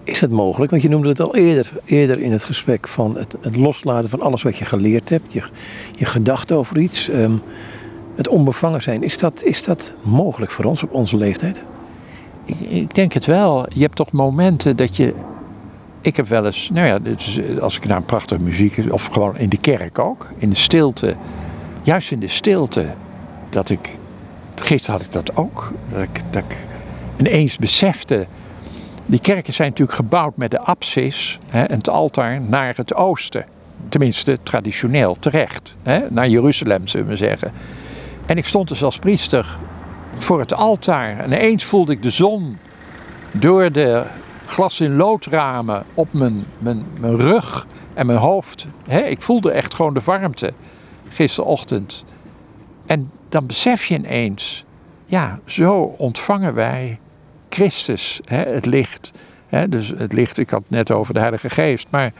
[0.05, 0.71] Is het mogelijk?
[0.71, 4.21] Want je noemde het al eerder, eerder in het gesprek van het, het loslaten van
[4.21, 5.43] alles wat je geleerd hebt, je,
[5.97, 7.33] je gedachten over iets, ehm,
[8.15, 9.03] het onbevangen zijn.
[9.03, 11.63] Is dat, is dat mogelijk voor ons op onze leeftijd?
[12.45, 13.67] Ik, ik denk het wel.
[13.75, 15.15] Je hebt toch momenten dat je.
[16.01, 16.99] Ik heb wel eens, nou ja,
[17.61, 21.17] als ik naar een prachtige muziek, of gewoon in de kerk ook, in de stilte,
[21.83, 22.87] juist in de stilte,
[23.49, 23.99] dat ik.
[24.55, 25.73] Gisteren had ik dat ook.
[25.93, 26.57] Dat ik, dat ik
[27.21, 28.27] ineens besefte.
[29.07, 33.47] Die kerken zijn natuurlijk gebouwd met de apsis hè, en het altaar naar het oosten.
[33.89, 35.77] Tenminste, traditioneel, terecht.
[35.83, 37.53] Hè, naar Jeruzalem, zullen we zeggen.
[38.27, 39.59] En ik stond dus als priester
[40.19, 41.19] voor het altaar.
[41.19, 42.59] En ineens voelde ik de zon
[43.33, 44.05] door de
[44.47, 48.67] glas in loodramen op mijn, mijn, mijn rug en mijn hoofd.
[48.87, 50.53] ik voelde echt gewoon de warmte
[51.09, 52.05] gisterochtend.
[52.87, 54.65] En dan besef je ineens,
[55.07, 56.99] ja, zo ontvangen wij
[57.51, 59.11] Christus, hè, het licht.
[59.49, 62.13] Hè, dus het licht, ik had het net over de Heilige Geest, maar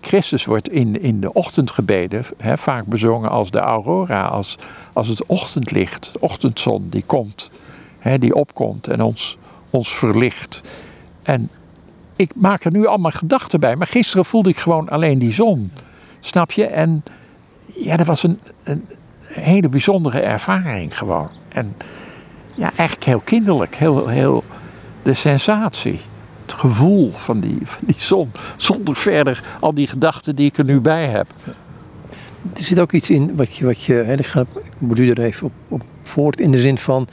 [0.00, 4.58] Christus wordt in, in de ochtendgebeden hè, vaak bezongen als de aurora, als,
[4.92, 7.50] als het ochtendlicht, de ochtendzon die komt,
[7.98, 9.38] hè, die opkomt en ons,
[9.70, 10.84] ons verlicht.
[11.22, 11.48] En
[12.16, 15.72] ik maak er nu allemaal gedachten bij, maar gisteren voelde ik gewoon alleen die zon.
[16.20, 16.66] Snap je?
[16.66, 17.04] En
[17.66, 18.88] ja, dat was een, een
[19.26, 21.30] hele bijzondere ervaring gewoon.
[21.48, 21.76] En
[22.56, 24.44] ja, eigenlijk heel kinderlijk, heel, heel
[25.02, 26.00] de sensatie.
[26.42, 28.30] Het gevoel van die, die zon.
[28.56, 31.26] Zonder verder al die gedachten die ik er nu bij heb.
[32.56, 33.64] Er zit ook iets in wat je.
[33.64, 36.40] Wat je hè, ik, ga, ik moet u er even op, op voort.
[36.40, 37.08] In de zin van.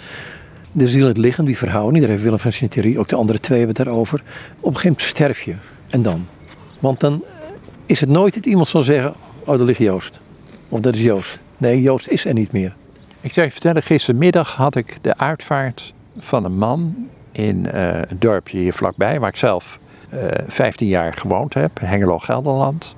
[0.72, 2.00] De ziel het lichaam, die verhouding.
[2.00, 4.20] Daar heeft Willem van sint ook de andere twee hebben het daarover.
[4.60, 5.56] Op een gegeven moment sterf je.
[5.90, 6.28] En dan?
[6.80, 7.24] Want dan
[7.86, 9.14] is het nooit dat iemand zal zeggen.
[9.40, 10.20] Oh, daar ligt Joost.
[10.70, 11.40] Of dat is Joost.
[11.58, 12.76] Nee, Joost is er niet meer.
[13.24, 18.20] Ik zou je vertellen, gistermiddag had ik de uitvaart van een man in uh, een
[18.20, 19.80] dorpje hier vlakbij, waar ik zelf
[20.14, 22.96] uh, eh, 15 jaar gewoond heb, Hengelo, Gelderland.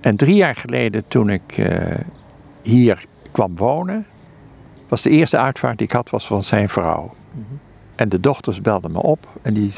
[0.00, 1.98] En drie jaar geleden, toen ik uh,
[2.62, 4.06] hier kwam wonen,
[4.88, 7.14] was de eerste uitvaart die ik had, was van zijn vrouw.
[7.32, 7.60] Mm -hmm.
[7.96, 9.72] En de dochters belden me op, en die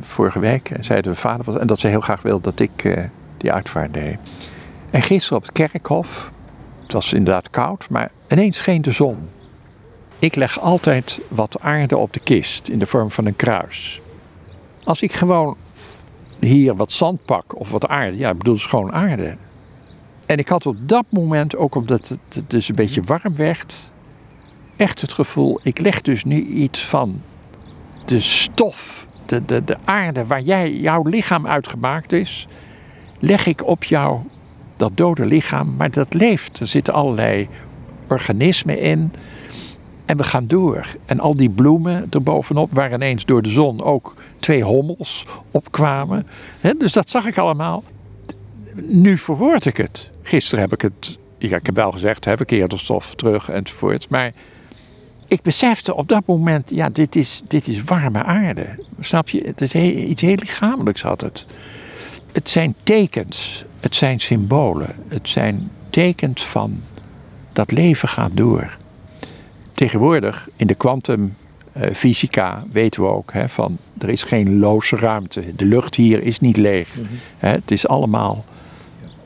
[0.00, 2.98] vorige week zeiden de vader was, en dat ze heel graag wilde dat ik
[3.36, 4.18] die uitvaart deed.
[4.90, 6.30] En gisteren op het kerkhof,
[6.92, 9.16] het was inderdaad koud, maar ineens scheen de zon.
[10.18, 14.00] Ik leg altijd wat aarde op de kist in de vorm van een kruis.
[14.84, 15.56] Als ik gewoon
[16.38, 19.36] hier wat zand pak of wat aarde, ja, ik bedoel, het gewoon aarde.
[20.26, 23.90] En ik had op dat moment, ook omdat het dus een beetje warm werd,
[24.76, 27.22] echt het gevoel, ik leg dus nu iets van
[28.04, 32.46] de stof, de, de, de aarde waar jij, jouw lichaam uitgemaakt is,
[33.18, 34.20] leg ik op jou
[34.80, 36.60] dat dode lichaam, maar dat leeft.
[36.60, 37.48] Er zitten allerlei
[38.08, 39.12] organismen in.
[40.04, 40.86] En we gaan door.
[41.06, 46.26] En al die bloemen erbovenop, waar ineens door de zon ook twee hommels opkwamen.
[46.78, 47.82] Dus dat zag ik allemaal.
[48.74, 50.10] Nu verwoord ik het.
[50.22, 54.08] Gisteren heb ik het, ik heb wel gezegd, heb ik stof terug enzovoort.
[54.08, 54.32] Maar
[55.26, 58.66] ik besefte op dat moment, ja, dit is, dit is warme aarde.
[59.00, 59.40] Snap je?
[59.46, 61.46] Het is iets heel lichamelijks had het.
[62.32, 66.80] Het zijn tekens, het zijn symbolen, het zijn tekens van
[67.52, 68.76] dat leven gaat door.
[69.74, 75.54] Tegenwoordig in de kwantumfysica weten we ook hè, van er is geen loze ruimte.
[75.56, 76.96] De lucht hier is niet leeg.
[76.96, 77.06] Mm
[77.38, 78.44] het is allemaal.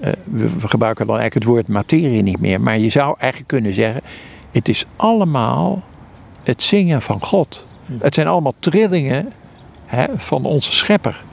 [0.04, 2.60] Uh, we, we, gebruiken dan eigenlijk het woord materie niet meer.
[2.60, 4.00] Maar je zou eigenlijk kunnen zeggen:
[4.50, 5.82] het is allemaal
[6.42, 7.66] het zingen van God.
[7.86, 8.04] Mhm.
[8.04, 9.32] Het zijn allemaal trillingen
[9.86, 11.24] hè, van onze schepper.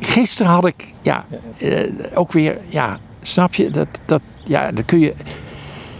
[0.00, 1.24] Gisteren had ik ja,
[1.58, 3.70] uh, ook weer ja, Snap je?
[3.70, 5.14] Dat, dat, ja, dat kun je.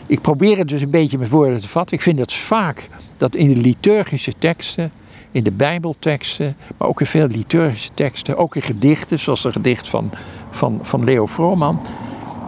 [0.06, 1.96] Ik probeer het dus een beetje met woorden te vatten.
[1.96, 4.92] Ik vind het vaak dat in de liturgische teksten,
[5.30, 9.88] in de Bijbelteksten, maar ook in veel liturgische teksten, ook in gedichten, zoals een gedicht
[9.88, 10.10] van,
[10.50, 11.80] van, van Leo Vrooman,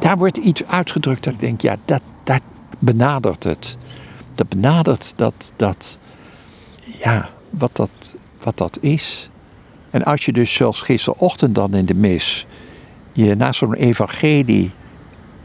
[0.01, 2.43] daar wordt iets uitgedrukt dat ik denk, ja, dat, dat
[2.79, 3.77] benadert het.
[4.35, 5.99] Dat benadert dat, dat
[6.99, 7.91] ja, wat dat,
[8.43, 9.30] wat dat is.
[9.91, 12.47] En als je dus zoals gisterochtend dan in de mis,
[13.13, 14.71] je naast zo'n evangelie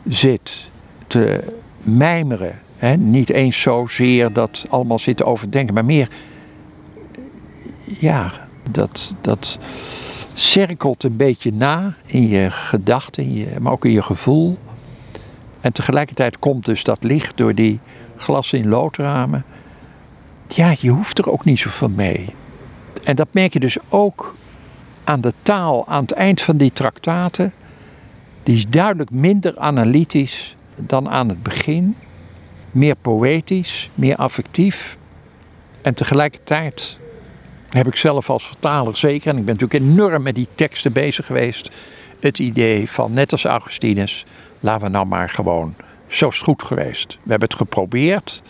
[0.07, 0.69] zit
[1.07, 1.43] te
[1.77, 2.59] mijmeren.
[2.77, 2.95] Hè?
[2.95, 6.09] Niet eens zozeer dat allemaal zit te overdenken, maar meer,
[7.99, 8.31] ja,
[8.71, 9.59] dat, dat
[10.33, 14.57] cirkelt een beetje na in je gedachten, maar ook in je gevoel.
[15.61, 17.79] En tegelijkertijd komt dus dat licht door die
[18.15, 19.43] glas in loodramen.
[20.47, 22.25] Ja, je hoeft er ook niet zoveel mee.
[23.05, 24.35] En dat merk je dus ook
[25.03, 27.53] aan de taal aan het eind van die traktaten.
[28.43, 31.95] Die is duidelijk minder analytisch dan aan het begin.
[32.71, 34.97] Meer poëtisch, meer affectief.
[35.81, 36.97] En tegelijkertijd
[37.69, 41.25] heb ik zelf als vertaler zeker, en ik ben natuurlijk enorm met die teksten bezig
[41.25, 41.71] geweest,
[42.19, 44.25] het idee van, net als Augustinus,
[44.59, 45.75] laten we nou maar gewoon,
[46.07, 47.13] zo is goed geweest.
[47.23, 48.41] We hebben het geprobeerd.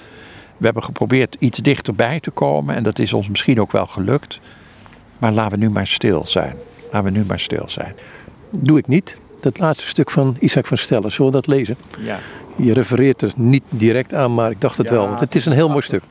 [0.57, 4.39] We hebben geprobeerd iets dichterbij te komen en dat is ons misschien ook wel gelukt.
[5.17, 6.55] Maar laten we nu maar stil zijn.
[6.91, 7.95] Laten we nu maar stil zijn.
[8.49, 9.17] Doe ik niet.
[9.39, 11.77] Dat laatste stuk van Isaac van Stellen, zullen we dat lezen?
[11.99, 12.19] Ja.
[12.55, 15.53] Je refereert er niet direct aan, maar ik dacht het wel, want het is een
[15.53, 16.03] heel mooi stuk.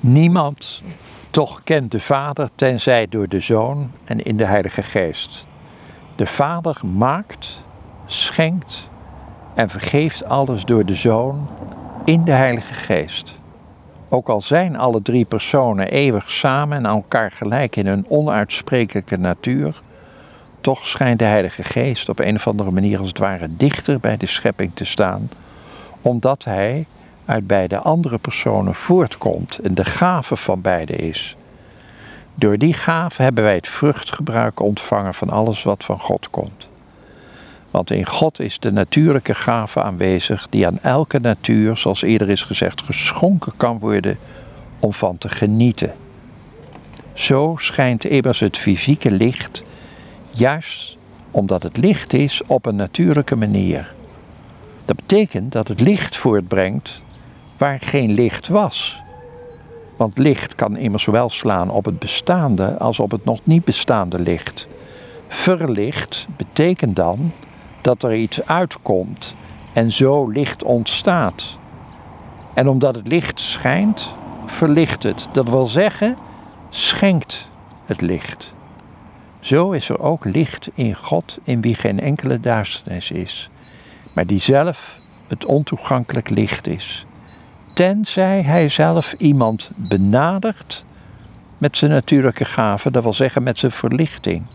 [0.00, 0.82] Niemand
[1.30, 5.46] toch kent de Vader tenzij door de Zoon en in de Heilige Geest.
[6.16, 7.62] De Vader maakt,
[8.06, 8.88] schenkt
[9.54, 11.48] en vergeeft alles door de Zoon
[12.04, 13.36] in de Heilige Geest.
[14.08, 19.16] Ook al zijn alle drie personen eeuwig samen en aan elkaar gelijk in hun onuitsprekelijke
[19.16, 19.80] natuur,
[20.60, 24.16] toch schijnt de Heilige Geest op een of andere manier als het ware dichter bij
[24.16, 25.28] de schepping te staan,
[26.02, 26.86] omdat Hij
[27.24, 31.36] uit beide andere personen voortkomt en de gave van beide is.
[32.34, 36.68] Door die gave hebben wij het vruchtgebruik ontvangen van alles wat van God komt.
[37.74, 42.42] Want in God is de natuurlijke gave aanwezig die aan elke natuur, zoals eerder is
[42.42, 44.18] gezegd, geschonken kan worden
[44.80, 45.92] om van te genieten.
[47.12, 49.62] Zo schijnt immers het fysieke licht,
[50.30, 50.96] juist
[51.30, 53.94] omdat het licht is op een natuurlijke manier.
[54.84, 57.02] Dat betekent dat het licht voortbrengt
[57.58, 59.00] waar geen licht was.
[59.96, 64.18] Want licht kan immers zowel slaan op het bestaande als op het nog niet bestaande
[64.18, 64.66] licht.
[65.28, 67.32] Verlicht betekent dan
[67.84, 69.34] dat er iets uitkomt
[69.72, 71.58] en zo licht ontstaat.
[72.54, 74.14] En omdat het licht schijnt,
[74.46, 75.28] verlicht het.
[75.32, 76.16] Dat wil zeggen,
[76.70, 77.48] schenkt
[77.84, 78.52] het licht.
[79.40, 83.50] Zo is er ook licht in God in wie geen enkele duisternis is,
[84.12, 87.06] maar die zelf het ontoegankelijk licht is.
[87.74, 90.84] Tenzij hij zelf iemand benadert
[91.58, 94.46] met zijn natuurlijke gaven, dat wil zeggen met zijn verlichting.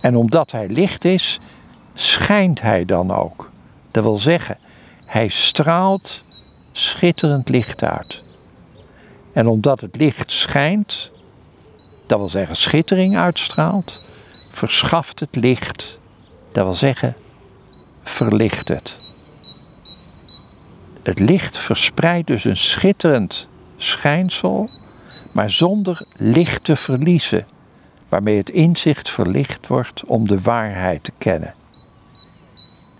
[0.00, 1.40] En omdat hij licht is,
[1.98, 3.50] schijnt hij dan ook.
[3.90, 4.58] Dat wil zeggen,
[5.04, 6.22] hij straalt
[6.72, 8.28] schitterend licht uit.
[9.32, 11.10] En omdat het licht schijnt,
[12.06, 14.00] dat wil zeggen schittering uitstraalt,
[14.50, 15.98] verschaft het licht,
[16.52, 17.16] dat wil zeggen
[18.02, 18.98] verlicht het.
[21.02, 24.70] Het licht verspreidt dus een schitterend schijnsel,
[25.32, 27.46] maar zonder licht te verliezen,
[28.08, 31.54] waarmee het inzicht verlicht wordt om de waarheid te kennen.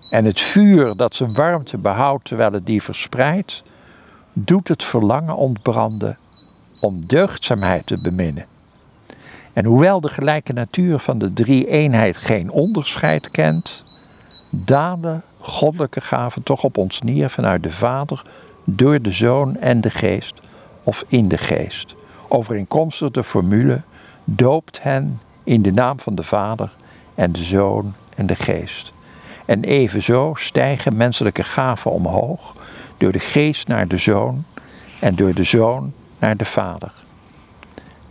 [0.09, 3.62] En het vuur dat zijn warmte behoudt terwijl het die verspreidt,
[4.32, 6.18] doet het verlangen ontbranden
[6.80, 8.46] om deugdzaamheid te beminnen.
[9.52, 13.84] En hoewel de gelijke natuur van de drie eenheid geen onderscheid kent,
[14.50, 18.22] dalen goddelijke gaven toch op ons neer vanuit de Vader,
[18.64, 20.34] door de Zoon en de Geest,
[20.82, 21.94] of in de Geest.
[22.28, 23.80] Overeenkomstig de formule
[24.24, 26.70] doopt hen in de naam van de Vader
[27.14, 28.92] en de Zoon en de Geest.
[29.47, 32.55] En evenzo stijgen menselijke gaven omhoog
[32.97, 34.44] door de geest naar de zoon
[35.01, 36.92] en door de zoon naar de vader.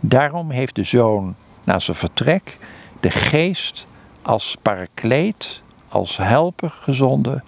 [0.00, 1.34] Daarom heeft de zoon
[1.64, 2.58] na zijn vertrek
[3.00, 3.86] de geest
[4.22, 7.44] als parakleet, als helper gezonden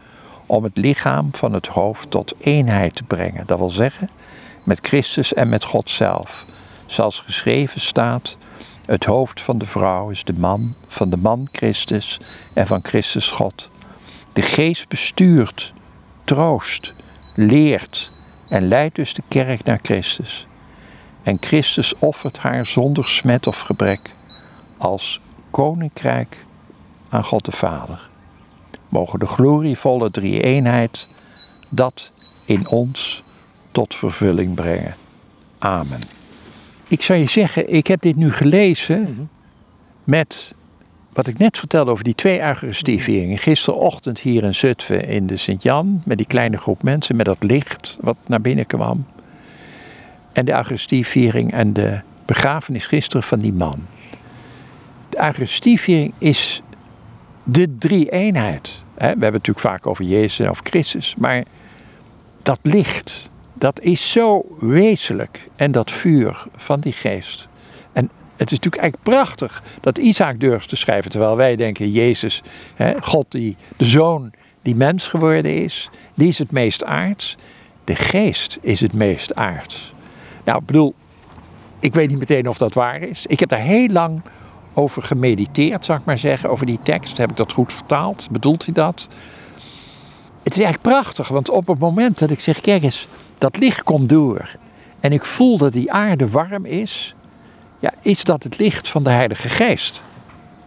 [0.46, 3.46] om het lichaam van het hoofd tot eenheid te brengen.
[3.46, 4.10] Dat wil zeggen,
[4.62, 6.44] met Christus en met God zelf.
[6.86, 8.36] Zoals geschreven staat,
[8.86, 12.20] het hoofd van de vrouw is de man, van de man Christus
[12.52, 13.68] en van Christus God.
[14.38, 15.72] De geest bestuurt,
[16.24, 16.94] troost,
[17.34, 18.12] leert
[18.48, 20.46] en leidt dus de kerk naar Christus.
[21.22, 24.14] En Christus offert haar zonder smet of gebrek
[24.76, 25.20] als
[25.50, 26.44] koninkrijk
[27.08, 28.08] aan God de Vader.
[28.88, 31.08] mogen de glorievolle drie-eenheid
[31.68, 32.12] dat
[32.46, 33.22] in ons
[33.72, 34.96] tot vervulling brengen.
[35.58, 36.00] Amen.
[36.88, 39.30] Ik zou je zeggen, ik heb dit nu gelezen
[40.04, 40.54] met
[41.18, 43.38] wat ik net vertelde over die twee Eucharistievieringen.
[43.38, 47.96] Gisterochtend hier in Zutphen in de Sint-Jan, met die kleine groep mensen, met dat licht
[48.00, 49.06] wat naar binnen kwam.
[50.32, 53.86] En de Eucharistieviering en de begrafenis gisteren van die man.
[55.08, 56.62] De Eucharistieviering is
[57.42, 58.78] de drie-eenheid.
[58.94, 61.44] We hebben het natuurlijk vaak over Jezus of Christus, maar
[62.42, 65.48] dat licht, dat is zo wezenlijk.
[65.56, 67.48] En dat vuur van die geest.
[68.38, 72.42] Het is natuurlijk eigenlijk prachtig dat Isaac durft te schrijven, terwijl wij denken, Jezus,
[73.00, 74.32] God die, de zoon
[74.62, 77.36] die mens geworden is, die is het meest aards.
[77.84, 79.94] De geest is het meest aards.
[80.44, 80.94] Nou, ik bedoel,
[81.78, 83.26] ik weet niet meteen of dat waar is.
[83.26, 84.20] Ik heb daar heel lang
[84.74, 87.18] over gemediteerd, zou ik maar zeggen, over die tekst.
[87.18, 88.28] Heb ik dat goed vertaald?
[88.30, 89.08] Bedoelt hij dat?
[90.42, 93.08] Het is eigenlijk prachtig, want op het moment dat ik zeg, kijk eens,
[93.38, 94.56] dat licht komt door
[95.00, 97.14] en ik voel dat die aarde warm is,
[97.78, 100.02] ja, is dat het licht van de Heilige Geest.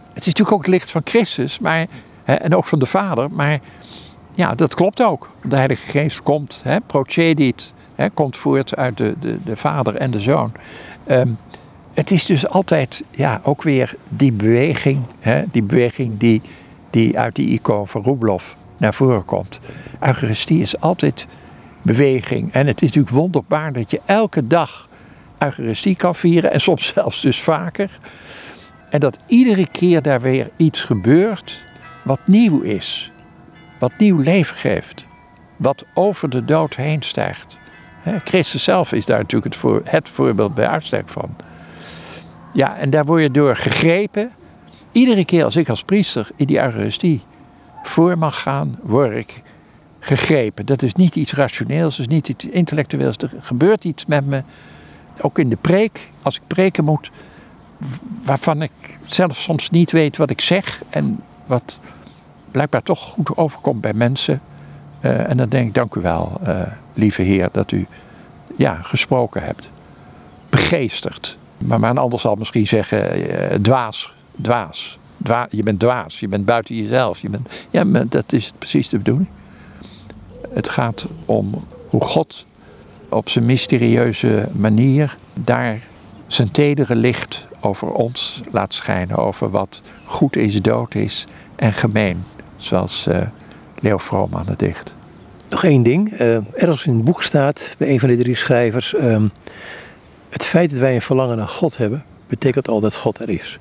[0.08, 1.86] Het is natuurlijk ook het licht van Christus maar,
[2.24, 3.60] hè, en ook van de Vader, maar
[4.34, 5.30] ja, dat klopt ook.
[5.42, 10.10] De Heilige Geest komt, hè, procedit, hè, komt voort uit de, de, de Vader en
[10.10, 10.52] de Zoon.
[11.06, 11.38] Um,
[11.94, 16.40] het is dus altijd ja, ook weer die beweging, hè, die beweging die,
[16.90, 19.58] die uit die icoon van Rubloff naar voren komt.
[20.00, 21.26] Eucharistie is altijd
[21.82, 22.52] beweging.
[22.52, 24.88] En het is natuurlijk wonderbaar dat je elke dag
[25.44, 27.90] Eucharistie kan vieren en soms zelfs dus vaker.
[28.90, 31.60] En dat iedere keer daar weer iets gebeurt
[32.04, 33.12] wat nieuw is.
[33.78, 35.06] Wat nieuw leven geeft.
[35.56, 37.58] Wat over de dood heen stijgt.
[38.24, 41.36] Christus zelf is daar natuurlijk het, voor, het voorbeeld bij uitstek van.
[42.52, 44.30] Ja, en daar word je door gegrepen.
[44.92, 47.22] Iedere keer als ik als priester in die Eucharistie
[47.82, 49.42] voor mag gaan, word ik
[49.98, 50.66] gegrepen.
[50.66, 53.16] Dat is niet iets rationeels, dat is niet iets intellectueels.
[53.16, 54.42] Er gebeurt iets met me.
[55.22, 57.10] Ook in de preek, als ik preken moet,
[58.24, 61.80] waarvan ik zelf soms niet weet wat ik zeg en wat
[62.50, 64.40] blijkbaar toch goed overkomt bij mensen.
[65.00, 66.60] Uh, en dan denk ik, dank u wel, uh,
[66.94, 67.86] lieve Heer, dat u
[68.56, 69.70] ja, gesproken hebt.
[70.50, 71.38] Begeesterd.
[71.58, 74.98] Maar, een ander zal misschien zeggen, uh, dwaas, dwaas.
[75.16, 77.18] Dwa je bent dwaas, je bent buiten jezelf.
[77.18, 79.28] Je bent, ja, dat is precies de bedoeling.
[80.54, 82.46] Het gaat om hoe God
[83.12, 85.80] op zijn mysterieuze manier daar
[86.26, 89.16] zijn tedere licht over ons laat schijnen.
[89.16, 92.24] Over wat goed is, dood is en gemeen.
[92.56, 93.16] Zoals uh,
[93.80, 94.94] Leo Vroom aan het dicht.
[95.48, 96.20] Nog één ding.
[96.20, 98.94] Uh, ergens in het boek staat bij een van de drie schrijvers.
[98.94, 99.30] Um,
[100.28, 103.58] het feit dat wij een verlangen naar God hebben, betekent al dat God er is.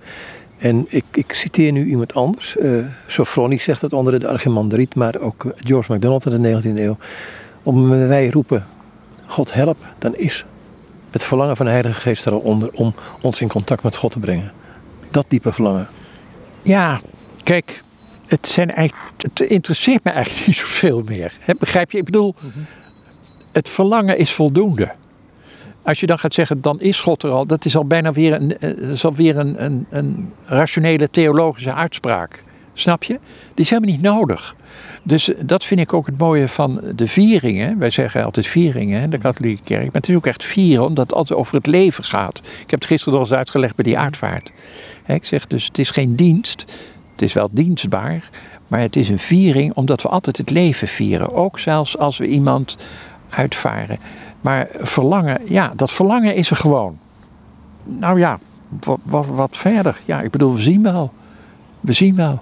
[0.58, 2.56] En ik, ik citeer nu iemand anders.
[2.60, 6.98] Uh, zegt dat onder de Archimandriet, maar ook George MacDonald in de 19e eeuw.
[7.64, 8.66] Om wij roepen,
[9.32, 10.46] God help, dan is
[11.12, 14.52] het verlangen van de Heilige Geest eronder om ons in contact met God te brengen.
[15.10, 15.88] Dat diepe verlangen.
[16.62, 17.00] Ja,
[17.44, 17.84] kijk,
[18.26, 18.72] het, zijn
[19.18, 21.34] het interesseert me eigenlijk niet zoveel meer.
[21.60, 21.98] begrijp je?
[21.98, 22.36] Ik bedoel,
[23.52, 24.92] het verlangen is voldoende.
[25.84, 28.34] Als je dan gaat zeggen, dan is God er al, dat is al bijna weer
[28.34, 32.44] een, eh, is alweer een, een, een rationele theologische uitspraak.
[32.74, 33.20] Snap je?
[33.54, 34.56] Die is helemaal niet nodig.
[35.04, 37.78] Dus eh, dat vind ik ook het mooie van de vieringen.
[37.78, 39.86] Wij zeggen altijd vieringen, de katholieke kerk.
[39.86, 42.38] Maar het is ook echt vieren, omdat het altijd over het leven gaat.
[42.38, 44.52] Ik heb het gisteren al eens uitgelegd bij die aardvaart.
[45.06, 46.66] Ik zeg dus, het is geen dienst.
[47.12, 48.30] Het is wel dienstbaar.
[48.68, 51.34] Maar het is een viering omdat we altijd het leven vieren.
[51.34, 52.78] Ook zelfs als we iemand
[53.30, 54.00] uitvaren.
[54.42, 56.98] Maar verlangen, ja, dat verlangen is er gewoon.
[57.84, 58.40] Nou ja,
[58.80, 60.00] wat, wat, wat verder?
[60.06, 61.14] Ja, ik bedoel, we zien wel.
[61.82, 62.42] We zien wel.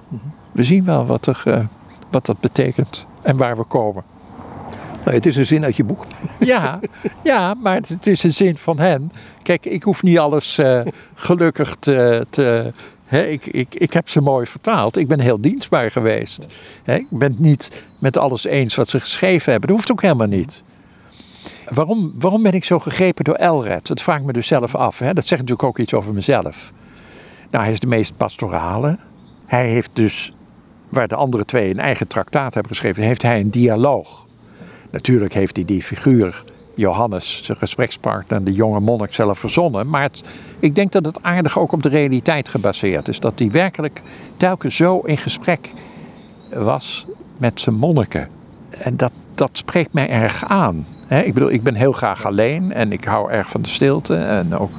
[0.51, 1.59] We zien wel wat, er, uh,
[2.11, 4.03] wat dat betekent en waar we komen.
[5.03, 6.05] Nou, het is een zin uit je boek.
[6.39, 6.79] Ja,
[7.23, 9.11] ja, maar het, is een zin van hen.
[9.41, 10.81] Kijk, ik hoef niet alles uh,
[11.13, 12.25] gelukkig te.
[12.29, 12.73] te
[13.05, 14.97] hè, ik, ik, ik heb ze mooi vertaald.
[14.97, 16.47] Ik ben heel dienstbaar geweest.
[16.83, 19.69] Hè, ik ben het niet met alles eens wat ze geschreven hebben.
[19.69, 20.63] Dat hoeft ook helemaal niet.
[21.69, 23.87] Waarom, waarom ben ik zo gegrepen door Elred?
[23.87, 24.99] Dat vraag ik me dus zelf af.
[24.99, 25.13] Hè?
[25.13, 26.71] Dat zegt natuurlijk ook iets over mezelf.
[27.51, 28.97] Nou, hij is de meest pastorale.
[29.49, 30.33] Hij heeft dus,
[30.89, 34.25] waar de andere twee een eigen traktaat hebben geschreven, heeft hij een dialoog.
[34.89, 36.43] Natuurlijk heeft hij die figuur,
[36.75, 39.89] Johannes, zijn gesprekspartner, de jonge monnik zelf verzonnen.
[39.89, 40.09] Maar
[40.59, 43.19] ik denk dat het aardig ook op de realiteit gebaseerd is.
[43.19, 44.01] Dat hij werkelijk
[44.37, 45.73] telkens zo in gesprek
[46.53, 47.05] was
[47.37, 48.27] met zijn monniken.
[48.69, 52.91] En dat, dat spreekt mij erg aan ik bedoel, ik ben heel graag alleen en
[52.91, 54.71] ik hou erg van de stilte en ook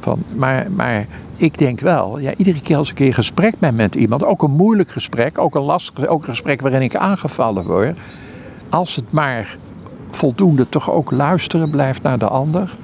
[0.00, 1.06] Van, maar, maar
[1.36, 4.50] ik denk wel, ja, iedere keer als ik in gesprek ben met iemand, ook een
[4.50, 7.98] moeilijk gesprek, ook een lastig, ook een gesprek waarin ik aangevallen word,
[8.68, 9.56] als het maar
[10.10, 12.76] voldoende toch ook luisteren blijft naar de ander,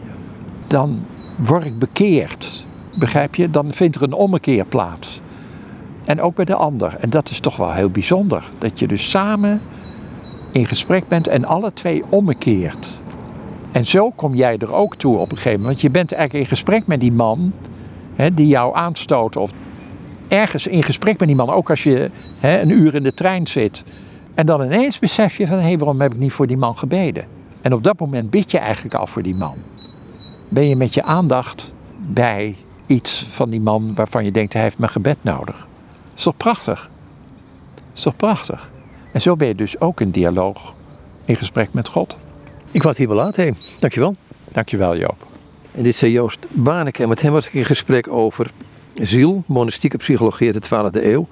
[0.66, 0.98] dan
[1.38, 2.66] word ik bekeerd.
[2.94, 3.51] Begrijp je?
[3.51, 5.20] Dan vindt er een ommekeer plaats.
[6.05, 6.96] En ook bij de ander.
[7.01, 8.44] En dat is toch wel heel bijzonder.
[8.59, 9.61] Dat je dus samen
[10.53, 13.01] in gesprek bent en alle twee ommekeert.
[13.72, 15.66] En zo kom jij er ook toe op een gegeven moment.
[15.66, 17.53] Want je bent eigenlijk in gesprek met die man
[18.21, 19.37] hè, die jou aanstoot.
[19.37, 19.53] Of
[20.29, 21.51] ergens in gesprek met die man.
[21.51, 23.85] Ook als je hè, een uur in de trein zit.
[24.35, 26.79] En dan ineens besef je van, hé, hey, waarom heb ik niet voor die man
[26.79, 27.25] gebeden?
[27.61, 29.57] En op dat moment bid je eigenlijk al voor die man.
[30.49, 32.57] Ben je met je aandacht bij
[32.87, 35.66] iets van die man waarvan je denkt, hij heeft mijn gebed nodig.
[36.16, 36.91] Is toch prachtig?
[37.95, 38.71] Is toch prachtig?
[39.12, 40.75] En zo ben je dus ook in dialoog,
[41.25, 42.16] in gesprek met God.
[42.71, 43.43] Ik wou het hier wel laten.
[43.43, 43.55] Hey.
[43.79, 44.16] Dankjewel.
[44.53, 45.30] Dankjewel Joop.
[45.75, 47.03] En dit zei Joost Baneke.
[47.03, 48.51] En met hem was ik in gesprek over
[48.95, 51.29] ziel, monastieke psychologie uit de 12e eeuw.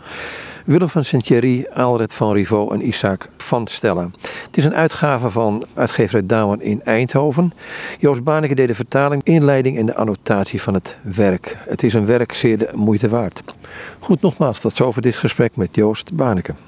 [0.64, 4.10] Willem van Sint-Thierry, Alred van Rivaux en Isaac van Stella.
[4.46, 7.52] Het is een uitgave van uitgeverij Douwen in Eindhoven.
[7.98, 11.56] Joost Baneke deed de vertaling, inleiding en de annotatie van het werk.
[11.68, 13.42] Het is een werk zeer de moeite waard.
[13.98, 16.54] Goed, nogmaals, tot zover dit gesprek met Joost Baneke.